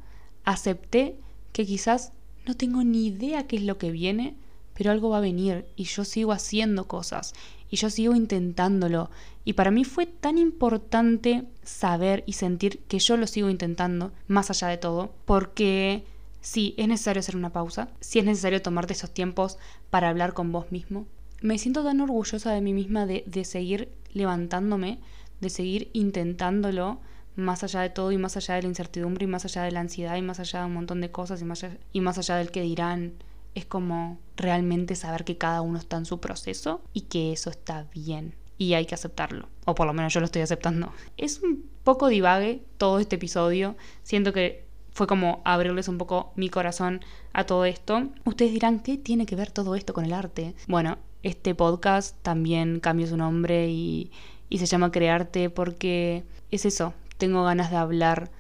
acepté 0.44 1.18
que 1.54 1.66
quizás 1.66 2.12
no 2.46 2.56
tengo 2.56 2.84
ni 2.84 3.08
idea 3.08 3.48
qué 3.48 3.56
es 3.56 3.64
lo 3.64 3.80
que 3.80 3.90
viene, 3.90 4.36
pero 4.76 4.92
algo 4.92 5.10
va 5.10 5.18
a 5.18 5.22
venir 5.22 5.66
y 5.76 5.86
yo 5.86 6.04
sigo 6.04 6.32
haciendo 6.32 6.88
cosas 6.88 7.34
y 7.76 7.78
yo 7.78 7.90
sigo 7.90 8.16
intentándolo. 8.16 9.10
Y 9.44 9.54
para 9.54 9.70
mí 9.70 9.84
fue 9.84 10.06
tan 10.06 10.38
importante 10.38 11.44
saber 11.62 12.24
y 12.26 12.34
sentir 12.34 12.80
que 12.88 13.00
yo 13.00 13.18
lo 13.18 13.28
sigo 13.28 13.50
intentando, 13.50 14.14
más 14.30 14.50
allá 14.50 14.70
de 14.70 14.78
todo, 14.78 15.12
porque 15.26 16.06
sí, 16.40 16.74
es 16.78 16.88
necesario 16.88 17.20
hacer 17.20 17.36
una 17.36 17.52
pausa, 17.52 17.90
sí 18.00 18.20
es 18.20 18.24
necesario 18.24 18.62
tomarte 18.62 18.94
esos 18.94 19.14
tiempos 19.14 19.58
para 19.90 20.08
hablar 20.08 20.34
con 20.34 20.54
vos 20.54 20.72
mismo. 20.72 21.06
Me 21.42 21.58
siento 21.58 21.84
tan 21.84 22.00
orgullosa 22.00 22.54
de 22.54 22.62
mí 22.62 22.72
misma 22.72 23.06
de, 23.06 23.26
de 23.28 23.44
seguir 23.44 23.90
levantándome, 24.14 25.00
de 25.42 25.50
seguir 25.50 25.90
intentándolo, 25.92 27.02
más 27.36 27.66
allá 27.66 27.82
de 27.82 27.90
todo 27.90 28.14
y 28.14 28.18
más 28.18 28.38
allá 28.38 28.56
de 28.56 28.62
la 28.62 28.70
incertidumbre 28.70 29.26
y 29.26 29.28
más 29.28 29.44
allá 29.44 29.64
de 29.64 29.72
la 29.74 29.82
ansiedad 29.82 30.16
y 30.16 30.22
más 30.22 30.40
allá 30.40 30.62
de 30.62 30.68
un 30.68 30.76
montón 30.76 31.02
de 31.02 31.12
cosas 31.12 31.42
y 31.42 31.44
más 31.46 31.66
y 31.92 32.00
más 32.00 32.18
allá 32.18 32.38
del 32.38 32.52
que 32.52 32.62
dirán 32.62 33.16
es 33.56 33.66
como 33.66 34.20
realmente 34.36 34.96
saber 34.96 35.24
que 35.24 35.38
cada 35.38 35.62
uno 35.62 35.80
está 35.80 35.98
en 35.98 36.06
su 36.06 36.20
proceso 36.20 36.82
y 36.94 37.02
que 37.02 37.32
eso 37.32 37.50
está 37.50 37.88
bien 37.94 38.36
y 38.58 38.74
hay 38.74 38.86
que 38.86 38.96
aceptarlo, 38.96 39.50
o 39.66 39.76
por 39.76 39.88
lo 39.88 39.94
menos 39.94 40.14
yo 40.14 40.20
lo 40.20 40.26
estoy 40.28 40.42
aceptando. 40.42 40.92
Es 41.18 41.42
un 41.42 41.70
poco 41.84 42.08
divague 42.08 42.62
todo 42.78 43.00
este 43.00 43.16
episodio, 43.16 43.76
siento 44.04 44.34
que 44.34 44.66
fue 44.92 45.08
como 45.08 45.42
abrirles 45.44 45.90
un 45.90 45.98
poco 45.98 46.32
mi 46.36 46.50
corazón 46.50 47.02
a 47.34 47.46
todo 47.46 47.66
esto. 47.66 48.08
Ustedes 48.24 48.54
dirán, 48.54 48.80
¿qué 48.80 48.98
tiene 48.98 49.26
que 49.26 49.36
ver 49.36 49.52
todo 49.52 49.76
esto 49.76 49.94
con 49.94 50.06
el 50.06 50.14
arte? 50.14 50.56
Bueno, 50.68 50.98
este 51.22 51.54
podcast 51.54 52.16
también 52.22 52.80
cambió 52.80 53.08
su 53.08 53.18
nombre 53.18 53.70
y, 53.70 54.12
y 54.50 54.60
se 54.60 54.68
llama 54.68 54.92
Crearte 54.92 55.50
porque 55.50 56.24
es 56.50 56.66
eso, 56.66 56.94
tengo 57.18 57.44
ganas 57.44 57.72
de 57.72 57.78
hablar 57.78 58.32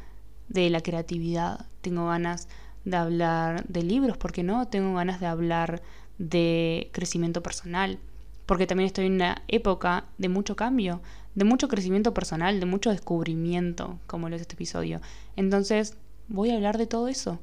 de 0.47 0.69
la 0.69 0.81
creatividad, 0.81 1.65
tengo 1.81 2.07
ganas 2.07 2.47
de 2.85 2.97
hablar 2.97 3.65
de 3.67 3.83
libros, 3.83 4.17
porque 4.17 4.43
no, 4.43 4.67
tengo 4.67 4.95
ganas 4.95 5.19
de 5.19 5.25
hablar 5.25 5.81
de 6.17 6.89
crecimiento 6.93 7.43
personal, 7.43 7.99
porque 8.45 8.67
también 8.67 8.87
estoy 8.87 9.07
en 9.07 9.13
una 9.15 9.43
época 9.47 10.05
de 10.17 10.29
mucho 10.29 10.55
cambio, 10.55 11.01
de 11.33 11.45
mucho 11.45 11.67
crecimiento 11.67 12.13
personal, 12.13 12.59
de 12.59 12.65
mucho 12.65 12.91
descubrimiento, 12.91 13.99
como 14.07 14.29
lo 14.29 14.35
es 14.35 14.41
este 14.41 14.53
episodio. 14.53 15.01
Entonces, 15.35 15.97
voy 16.27 16.51
a 16.51 16.55
hablar 16.55 16.77
de 16.77 16.87
todo 16.87 17.07
eso. 17.07 17.39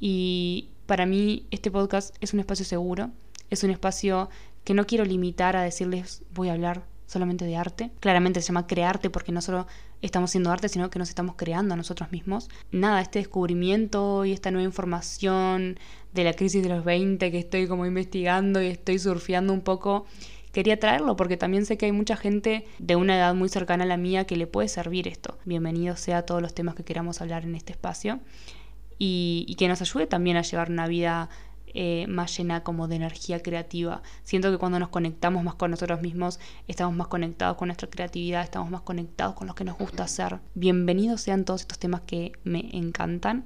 Y 0.00 0.68
para 0.86 1.06
mí 1.06 1.46
este 1.50 1.70
podcast 1.70 2.16
es 2.20 2.32
un 2.32 2.40
espacio 2.40 2.64
seguro, 2.64 3.10
es 3.50 3.64
un 3.64 3.70
espacio 3.70 4.30
que 4.64 4.74
no 4.74 4.86
quiero 4.86 5.04
limitar 5.04 5.56
a 5.56 5.62
decirles 5.62 6.22
voy 6.32 6.48
a 6.48 6.52
hablar 6.52 6.84
solamente 7.06 7.44
de 7.44 7.56
arte. 7.56 7.90
Claramente 8.00 8.40
se 8.40 8.48
llama 8.48 8.66
crearte 8.66 9.10
porque 9.10 9.32
no 9.32 9.40
solo 9.40 9.66
estamos 10.02 10.30
haciendo 10.30 10.50
arte, 10.50 10.68
sino 10.68 10.90
que 10.90 10.98
nos 10.98 11.08
estamos 11.08 11.36
creando 11.36 11.74
a 11.74 11.76
nosotros 11.76 12.10
mismos. 12.12 12.48
Nada, 12.72 13.00
este 13.00 13.18
descubrimiento 13.18 14.24
y 14.24 14.32
esta 14.32 14.50
nueva 14.50 14.64
información 14.64 15.78
de 16.12 16.24
la 16.24 16.32
crisis 16.32 16.62
de 16.62 16.68
los 16.68 16.84
20 16.84 17.30
que 17.30 17.38
estoy 17.38 17.66
como 17.66 17.86
investigando 17.86 18.62
y 18.62 18.66
estoy 18.66 18.98
surfeando 18.98 19.52
un 19.52 19.62
poco, 19.62 20.06
quería 20.52 20.78
traerlo 20.78 21.16
porque 21.16 21.36
también 21.36 21.66
sé 21.66 21.76
que 21.76 21.86
hay 21.86 21.92
mucha 21.92 22.16
gente 22.16 22.66
de 22.78 22.96
una 22.96 23.16
edad 23.16 23.34
muy 23.34 23.48
cercana 23.48 23.84
a 23.84 23.86
la 23.86 23.96
mía 23.96 24.24
que 24.24 24.36
le 24.36 24.46
puede 24.46 24.68
servir 24.68 25.08
esto. 25.08 25.38
Bienvenido 25.44 25.96
sea 25.96 26.18
a 26.18 26.22
todos 26.22 26.40
los 26.40 26.54
temas 26.54 26.74
que 26.74 26.84
queramos 26.84 27.20
hablar 27.20 27.44
en 27.44 27.54
este 27.54 27.72
espacio 27.72 28.20
y, 28.98 29.44
y 29.48 29.56
que 29.56 29.68
nos 29.68 29.80
ayude 29.80 30.06
también 30.06 30.36
a 30.36 30.42
llevar 30.42 30.70
una 30.70 30.86
vida 30.86 31.28
eh, 31.74 32.06
más 32.08 32.36
llena 32.36 32.62
como 32.62 32.88
de 32.88 32.96
energía 32.96 33.42
creativa. 33.42 34.02
Siento 34.22 34.50
que 34.50 34.58
cuando 34.58 34.78
nos 34.78 34.88
conectamos 34.88 35.42
más 35.42 35.56
con 35.56 35.70
nosotros 35.72 36.00
mismos, 36.00 36.40
estamos 36.68 36.94
más 36.94 37.08
conectados 37.08 37.56
con 37.56 37.68
nuestra 37.68 37.90
creatividad, 37.90 38.42
estamos 38.42 38.70
más 38.70 38.82
conectados 38.82 39.34
con 39.34 39.48
lo 39.48 39.54
que 39.54 39.64
nos 39.64 39.76
gusta 39.76 40.04
hacer. 40.04 40.38
Bienvenidos 40.54 41.20
sean 41.20 41.44
todos 41.44 41.62
estos 41.62 41.78
temas 41.78 42.02
que 42.02 42.32
me 42.44 42.70
encantan. 42.72 43.44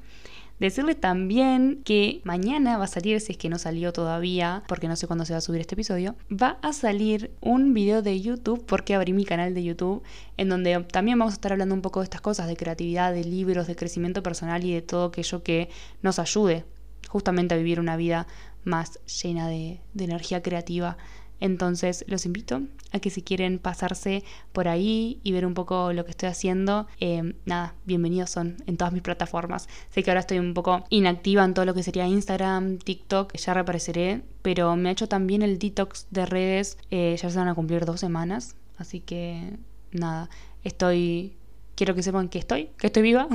Decirle 0.60 0.96
también 0.96 1.82
que 1.84 2.20
mañana 2.24 2.78
va 2.78 2.84
a 2.84 2.88
salir, 2.88 3.20
si 3.20 3.32
es 3.32 3.38
que 3.38 3.48
no 3.48 3.58
salió 3.58 3.92
todavía, 3.92 4.64
porque 4.66 4.88
no 4.88 4.96
sé 4.96 5.06
cuándo 5.06 5.24
se 5.24 5.32
va 5.32 5.38
a 5.38 5.40
subir 5.40 5.60
este 5.60 5.76
episodio, 5.76 6.16
va 6.30 6.58
a 6.62 6.72
salir 6.72 7.30
un 7.40 7.74
video 7.74 8.02
de 8.02 8.20
YouTube, 8.20 8.64
porque 8.66 8.96
abrí 8.96 9.12
mi 9.12 9.24
canal 9.24 9.54
de 9.54 9.62
YouTube, 9.62 10.02
en 10.36 10.48
donde 10.48 10.80
también 10.90 11.16
vamos 11.16 11.34
a 11.34 11.36
estar 11.36 11.52
hablando 11.52 11.76
un 11.76 11.82
poco 11.82 12.00
de 12.00 12.04
estas 12.04 12.20
cosas, 12.20 12.48
de 12.48 12.56
creatividad, 12.56 13.12
de 13.12 13.22
libros, 13.22 13.68
de 13.68 13.76
crecimiento 13.76 14.20
personal 14.22 14.64
y 14.64 14.74
de 14.74 14.82
todo 14.82 15.06
aquello 15.06 15.44
que 15.44 15.68
nos 16.02 16.18
ayude 16.18 16.64
justamente 17.08 17.54
a 17.54 17.58
vivir 17.58 17.80
una 17.80 17.96
vida 17.96 18.26
más 18.64 19.00
llena 19.22 19.48
de, 19.48 19.80
energía 19.98 20.42
creativa. 20.42 20.96
Entonces 21.40 22.04
los 22.08 22.26
invito 22.26 22.62
a 22.90 22.98
que 22.98 23.10
si 23.10 23.22
quieren 23.22 23.60
pasarse 23.60 24.24
por 24.52 24.66
ahí 24.66 25.20
y 25.22 25.30
ver 25.30 25.46
un 25.46 25.54
poco 25.54 25.92
lo 25.92 26.04
que 26.04 26.10
estoy 26.10 26.28
haciendo, 26.28 26.88
eh, 26.98 27.34
nada, 27.44 27.74
bienvenidos 27.84 28.30
son 28.30 28.56
en 28.66 28.76
todas 28.76 28.92
mis 28.92 29.02
plataformas. 29.02 29.68
Sé 29.90 30.02
que 30.02 30.10
ahora 30.10 30.20
estoy 30.20 30.40
un 30.40 30.52
poco 30.52 30.84
inactiva 30.90 31.44
en 31.44 31.54
todo 31.54 31.64
lo 31.64 31.74
que 31.74 31.84
sería 31.84 32.08
Instagram, 32.08 32.78
TikTok, 32.78 33.36
ya 33.36 33.54
reapareceré, 33.54 34.22
pero 34.42 34.74
me 34.74 34.88
ha 34.88 34.92
hecho 34.92 35.08
también 35.08 35.42
el 35.42 35.60
detox 35.60 36.08
de 36.10 36.26
redes, 36.26 36.76
eh, 36.90 37.16
ya 37.20 37.30
se 37.30 37.38
van 37.38 37.48
a 37.48 37.54
cumplir 37.54 37.84
dos 37.84 38.00
semanas, 38.00 38.56
así 38.76 38.98
que 38.98 39.52
nada, 39.92 40.28
estoy, 40.64 41.36
quiero 41.76 41.94
que 41.94 42.02
sepan 42.02 42.28
que 42.28 42.40
estoy, 42.40 42.70
que 42.78 42.88
estoy 42.88 43.02
viva 43.04 43.28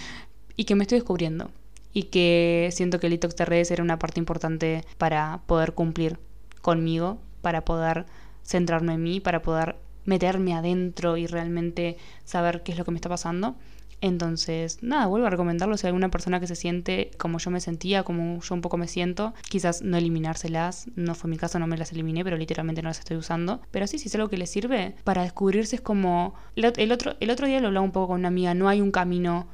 y 0.56 0.64
que 0.64 0.76
me 0.76 0.84
estoy 0.84 0.98
descubriendo 0.98 1.50
y 1.92 2.04
que 2.04 2.68
siento 2.72 3.00
que 3.00 3.06
el 3.06 3.12
detox 3.12 3.36
de 3.36 3.44
redes 3.44 3.70
era 3.70 3.82
una 3.82 3.98
parte 3.98 4.20
importante 4.20 4.84
para 4.98 5.40
poder 5.46 5.74
cumplir 5.74 6.18
conmigo, 6.62 7.18
para 7.42 7.64
poder 7.64 8.06
centrarme 8.42 8.94
en 8.94 9.02
mí, 9.02 9.20
para 9.20 9.42
poder 9.42 9.76
meterme 10.04 10.54
adentro 10.54 11.16
y 11.16 11.26
realmente 11.26 11.96
saber 12.24 12.62
qué 12.62 12.72
es 12.72 12.78
lo 12.78 12.84
que 12.84 12.90
me 12.90 12.96
está 12.96 13.08
pasando. 13.08 13.56
Entonces, 14.00 14.78
nada, 14.80 15.06
vuelvo 15.06 15.26
a 15.26 15.30
recomendarlo 15.30 15.76
si 15.76 15.86
hay 15.86 15.88
alguna 15.88 16.08
persona 16.08 16.38
que 16.38 16.46
se 16.46 16.54
siente 16.54 17.10
como 17.18 17.38
yo 17.38 17.50
me 17.50 17.60
sentía, 17.60 18.04
como 18.04 18.40
yo 18.40 18.54
un 18.54 18.60
poco 18.60 18.76
me 18.76 18.86
siento, 18.86 19.34
quizás 19.48 19.82
no 19.82 19.96
eliminárselas, 19.96 20.86
no 20.94 21.14
fue 21.16 21.28
mi 21.28 21.36
caso, 21.36 21.58
no 21.58 21.66
me 21.66 21.76
las 21.76 21.92
eliminé, 21.92 22.22
pero 22.22 22.36
literalmente 22.36 22.80
no 22.80 22.90
las 22.90 23.00
estoy 23.00 23.16
usando. 23.16 23.60
Pero 23.72 23.86
sí, 23.88 23.98
si 23.98 24.08
es 24.08 24.14
algo 24.14 24.28
que 24.28 24.36
les 24.36 24.50
sirve 24.50 24.94
para 25.04 25.22
descubrirse 25.22 25.76
es 25.76 25.82
como... 25.82 26.34
El 26.54 26.64
otro, 26.92 27.16
el 27.18 27.30
otro 27.30 27.46
día 27.46 27.60
lo 27.60 27.68
hablaba 27.68 27.84
un 27.84 27.92
poco 27.92 28.08
con 28.08 28.20
una 28.20 28.28
amiga, 28.28 28.54
no 28.54 28.68
hay 28.68 28.80
un 28.80 28.92
camino 28.92 29.48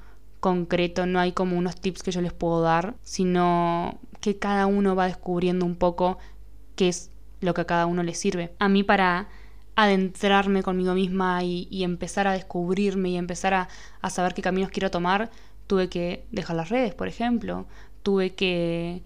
concreto, 0.44 1.06
no 1.06 1.20
hay 1.20 1.32
como 1.32 1.56
unos 1.56 1.74
tips 1.80 2.02
que 2.02 2.10
yo 2.10 2.20
les 2.20 2.34
puedo 2.34 2.60
dar, 2.60 2.96
sino 3.02 3.98
que 4.20 4.38
cada 4.38 4.66
uno 4.66 4.94
va 4.94 5.06
descubriendo 5.06 5.64
un 5.64 5.74
poco 5.74 6.18
qué 6.76 6.90
es 6.90 7.10
lo 7.40 7.54
que 7.54 7.62
a 7.62 7.66
cada 7.66 7.86
uno 7.86 8.02
le 8.02 8.12
sirve. 8.12 8.52
A 8.58 8.68
mí 8.68 8.82
para 8.82 9.28
adentrarme 9.74 10.62
conmigo 10.62 10.92
misma 10.92 11.42
y, 11.42 11.82
empezar 11.82 12.26
a 12.26 12.34
descubrirme 12.34 13.08
y 13.08 13.16
empezar 13.16 13.54
a, 13.54 13.68
a, 14.02 14.10
saber 14.10 14.34
qué 14.34 14.42
caminos 14.42 14.70
quiero 14.70 14.90
tomar, 14.90 15.30
tuve 15.66 15.88
que 15.88 16.26
dejar 16.30 16.56
las 16.56 16.68
redes, 16.68 16.94
por 16.94 17.08
ejemplo, 17.08 17.66
tuve 18.02 18.34
que 18.34 19.02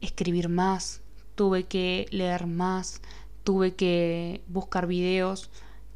escribir 0.00 0.48
más, 0.48 1.00
tuve 1.36 1.62
que 1.62 2.06
leer 2.10 2.48
más, 2.48 3.02
tuve 3.44 3.76
que 3.76 4.42
buscar 4.48 4.88
videos 4.88 5.48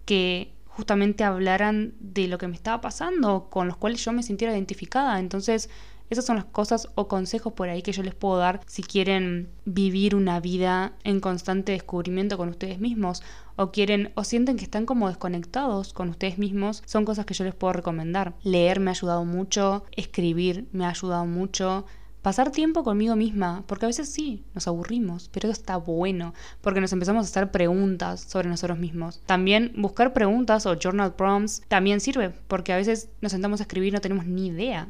que 0.04 0.52
justamente 0.76 1.24
hablaran 1.24 1.94
de 2.00 2.28
lo 2.28 2.36
que 2.36 2.48
me 2.48 2.54
estaba 2.54 2.82
pasando, 2.82 3.48
con 3.48 3.66
los 3.66 3.78
cuales 3.78 4.04
yo 4.04 4.12
me 4.12 4.22
sintiera 4.22 4.52
identificada. 4.52 5.18
Entonces, 5.18 5.70
esas 6.10 6.26
son 6.26 6.36
las 6.36 6.44
cosas 6.44 6.88
o 6.94 7.08
consejos 7.08 7.54
por 7.54 7.70
ahí 7.70 7.80
que 7.80 7.92
yo 7.92 8.02
les 8.02 8.14
puedo 8.14 8.36
dar 8.36 8.60
si 8.66 8.82
quieren 8.82 9.48
vivir 9.64 10.14
una 10.14 10.38
vida 10.38 10.92
en 11.02 11.20
constante 11.20 11.72
descubrimiento 11.72 12.36
con 12.36 12.50
ustedes 12.50 12.78
mismos 12.78 13.22
o 13.56 13.72
quieren 13.72 14.12
o 14.14 14.22
sienten 14.22 14.58
que 14.58 14.64
están 14.64 14.84
como 14.84 15.08
desconectados 15.08 15.94
con 15.94 16.10
ustedes 16.10 16.36
mismos, 16.38 16.82
son 16.84 17.06
cosas 17.06 17.24
que 17.24 17.34
yo 17.34 17.44
les 17.44 17.54
puedo 17.54 17.72
recomendar. 17.72 18.34
Leer 18.42 18.78
me 18.78 18.90
ha 18.90 18.92
ayudado 18.92 19.24
mucho, 19.24 19.84
escribir 19.92 20.68
me 20.72 20.84
ha 20.84 20.90
ayudado 20.90 21.24
mucho, 21.24 21.86
pasar 22.26 22.50
tiempo 22.50 22.82
conmigo 22.82 23.14
misma, 23.14 23.62
porque 23.68 23.86
a 23.86 23.86
veces 23.86 24.08
sí, 24.08 24.42
nos 24.52 24.66
aburrimos, 24.66 25.30
pero 25.32 25.46
eso 25.48 25.52
está 25.60 25.76
bueno, 25.76 26.34
porque 26.60 26.80
nos 26.80 26.92
empezamos 26.92 27.24
a 27.24 27.28
hacer 27.30 27.52
preguntas 27.52 28.20
sobre 28.20 28.48
nosotros 28.48 28.80
mismos. 28.80 29.20
También 29.26 29.72
buscar 29.76 30.12
preguntas 30.12 30.66
o 30.66 30.74
journal 30.76 31.14
prompts 31.14 31.62
también 31.68 32.00
sirve, 32.00 32.30
porque 32.48 32.72
a 32.72 32.76
veces 32.78 33.10
nos 33.20 33.30
sentamos 33.30 33.60
a 33.60 33.62
escribir 33.62 33.90
y 33.90 33.92
no 33.92 34.00
tenemos 34.00 34.26
ni 34.26 34.48
idea 34.48 34.88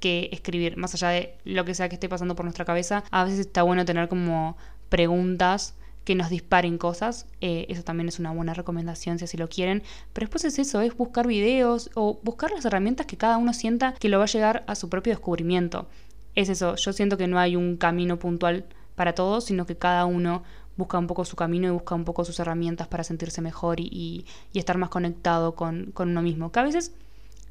que 0.00 0.30
escribir, 0.32 0.78
más 0.78 0.94
allá 0.94 1.10
de 1.10 1.36
lo 1.44 1.66
que 1.66 1.74
sea 1.74 1.90
que 1.90 1.96
esté 1.96 2.08
pasando 2.08 2.36
por 2.36 2.46
nuestra 2.46 2.64
cabeza, 2.64 3.04
a 3.10 3.24
veces 3.24 3.40
está 3.40 3.62
bueno 3.64 3.84
tener 3.84 4.08
como 4.08 4.56
preguntas 4.88 5.74
que 6.04 6.14
nos 6.14 6.30
disparen 6.30 6.78
cosas, 6.78 7.26
eh, 7.42 7.66
eso 7.68 7.82
también 7.82 8.08
es 8.08 8.18
una 8.18 8.32
buena 8.32 8.54
recomendación 8.54 9.18
si 9.18 9.26
así 9.26 9.36
lo 9.36 9.50
quieren, 9.50 9.82
pero 10.14 10.24
después 10.24 10.46
es 10.46 10.58
eso, 10.58 10.80
es 10.80 10.96
buscar 10.96 11.26
videos 11.26 11.90
o 11.92 12.18
buscar 12.22 12.50
las 12.50 12.64
herramientas 12.64 13.04
que 13.04 13.18
cada 13.18 13.36
uno 13.36 13.52
sienta 13.52 13.92
que 13.92 14.08
lo 14.08 14.16
va 14.16 14.24
a 14.24 14.28
llegar 14.28 14.64
a 14.66 14.74
su 14.74 14.88
propio 14.88 15.12
descubrimiento. 15.12 15.86
Es 16.34 16.48
eso, 16.48 16.76
yo 16.76 16.92
siento 16.92 17.16
que 17.16 17.26
no 17.26 17.38
hay 17.38 17.56
un 17.56 17.76
camino 17.76 18.18
puntual 18.18 18.64
para 18.94 19.14
todos, 19.14 19.44
sino 19.44 19.66
que 19.66 19.76
cada 19.76 20.06
uno 20.06 20.42
busca 20.76 20.98
un 20.98 21.06
poco 21.06 21.24
su 21.24 21.36
camino 21.36 21.68
y 21.68 21.70
busca 21.70 21.94
un 21.94 22.04
poco 22.04 22.24
sus 22.24 22.40
herramientas 22.40 22.88
para 22.88 23.04
sentirse 23.04 23.42
mejor 23.42 23.80
y, 23.80 24.24
y 24.52 24.58
estar 24.58 24.78
más 24.78 24.88
conectado 24.88 25.54
con, 25.54 25.92
con 25.92 26.10
uno 26.10 26.22
mismo, 26.22 26.50
que 26.50 26.60
a 26.60 26.62
veces 26.62 26.92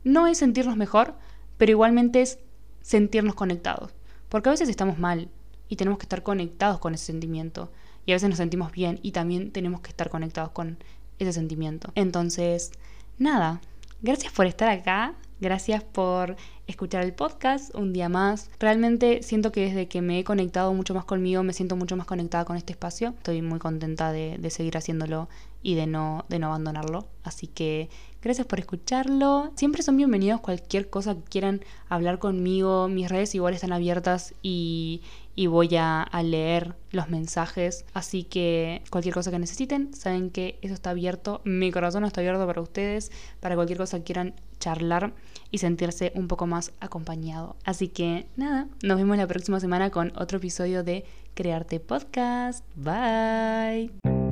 no 0.04 0.28
es 0.28 0.39
sentirnos 0.39 0.78
mejor, 0.78 1.13
pero 1.58 1.72
igualmente 1.72 2.22
es 2.22 2.39
sentirnos 2.82 3.36
conectados. 3.36 3.91
Porque 4.30 4.50
a 4.50 4.54
veces 4.54 4.70
estamos 4.70 4.98
mal 4.98 5.30
y 5.70 5.76
tenemos 5.76 6.00
que 6.00 6.06
estar 6.06 6.24
conectados 6.24 6.80
con 6.80 6.94
ese 6.94 7.06
sentimiento. 7.06 7.72
Y 8.06 8.12
a 8.12 8.15
veces 8.15 8.30
nos 8.30 8.38
sentimos 8.38 8.72
bien 8.72 9.00
y 9.04 9.12
también 9.12 9.52
tenemos 9.52 9.82
que 9.82 9.89
estar 9.89 10.10
conectados 10.10 10.52
con 10.52 10.78
ese 11.20 11.34
sentimiento. 11.34 11.91
Entonces, 11.96 12.72
nada, 13.17 13.62
gracias 14.02 14.34
por 14.34 14.48
estar 14.48 14.70
acá. 14.70 15.13
Gracias 15.42 15.84
por 15.84 16.36
escuchar 16.68 17.04
el 17.04 17.14
podcast 17.14 17.74
un 17.74 17.94
día 17.94 18.10
más. 18.10 18.52
Realmente 18.60 19.24
siento 19.24 19.52
que 19.52 19.62
desde 19.62 19.88
que 19.88 20.00
me 20.04 20.20
he 20.20 20.24
conectado 20.24 20.72
mucho 20.72 20.94
más 20.94 21.04
conmigo, 21.04 21.42
me 21.42 21.52
siento 21.52 21.76
mucho 21.76 21.98
más 21.98 22.06
conectada 22.06 22.46
con 22.46 22.58
este 22.58 22.74
espacio. 22.74 23.16
Estoy 23.18 23.42
muy 23.42 23.58
contenta 23.58 24.12
de, 24.12 24.40
seguir 24.52 24.78
haciéndolo 24.78 25.30
y 25.64 25.74
de 25.74 25.88
no, 25.88 26.26
de 26.30 26.38
no 26.38 26.48
abandonarlo. 26.48 27.08
Así 27.24 27.48
que 27.48 27.90
Gracias 28.22 28.46
por 28.46 28.60
escucharlo. 28.60 29.52
Siempre 29.56 29.82
son 29.82 29.98
bienvenidos 29.98 30.42
cualquier 30.42 30.92
cosa 30.92 31.16
que 31.16 31.24
quieran 31.24 31.62
hablar 31.90 32.20
conmigo. 32.20 32.88
Mis 32.88 33.10
redes 33.10 33.34
igual 33.34 33.56
están 33.56 33.74
abiertas 33.74 34.36
y, 34.44 35.02
voy 35.48 35.76
a, 35.76 36.08
leer 36.24 36.76
los 36.92 37.10
mensajes. 37.10 37.84
Así 37.96 38.24
que 38.24 38.84
cualquier 38.92 39.16
cosa 39.16 39.32
que 39.32 39.40
necesiten, 39.40 39.92
saben 39.96 40.30
que 40.30 40.60
eso 40.62 40.76
está 40.76 40.92
abierto. 40.92 41.42
Mi 41.46 41.72
corazón 41.72 42.06
está 42.06 42.22
abierto 42.22 42.46
para 42.46 42.62
ustedes, 42.62 43.12
para 43.40 43.56
cualquier 43.56 43.80
cosa 43.80 43.98
que 43.98 44.04
quieran 44.04 44.36
charlar 44.62 45.12
y 45.52 45.58
sentirse 45.58 46.13
un 46.15 46.30
poco 46.30 46.47
más 46.47 46.71
acompañado. 46.80 47.58
Así 47.65 47.89
que 47.89 48.28
nada, 48.38 48.69
nos 48.82 48.97
vemos 48.97 49.17
la 49.17 49.28
próxima 49.28 49.60
semana 49.60 49.89
con 49.89 50.13
otro 50.15 50.38
episodio 50.38 50.86
de 50.86 51.04
Crearte 51.34 51.82
Podcast. 51.82 52.63
Bye. 52.76 54.31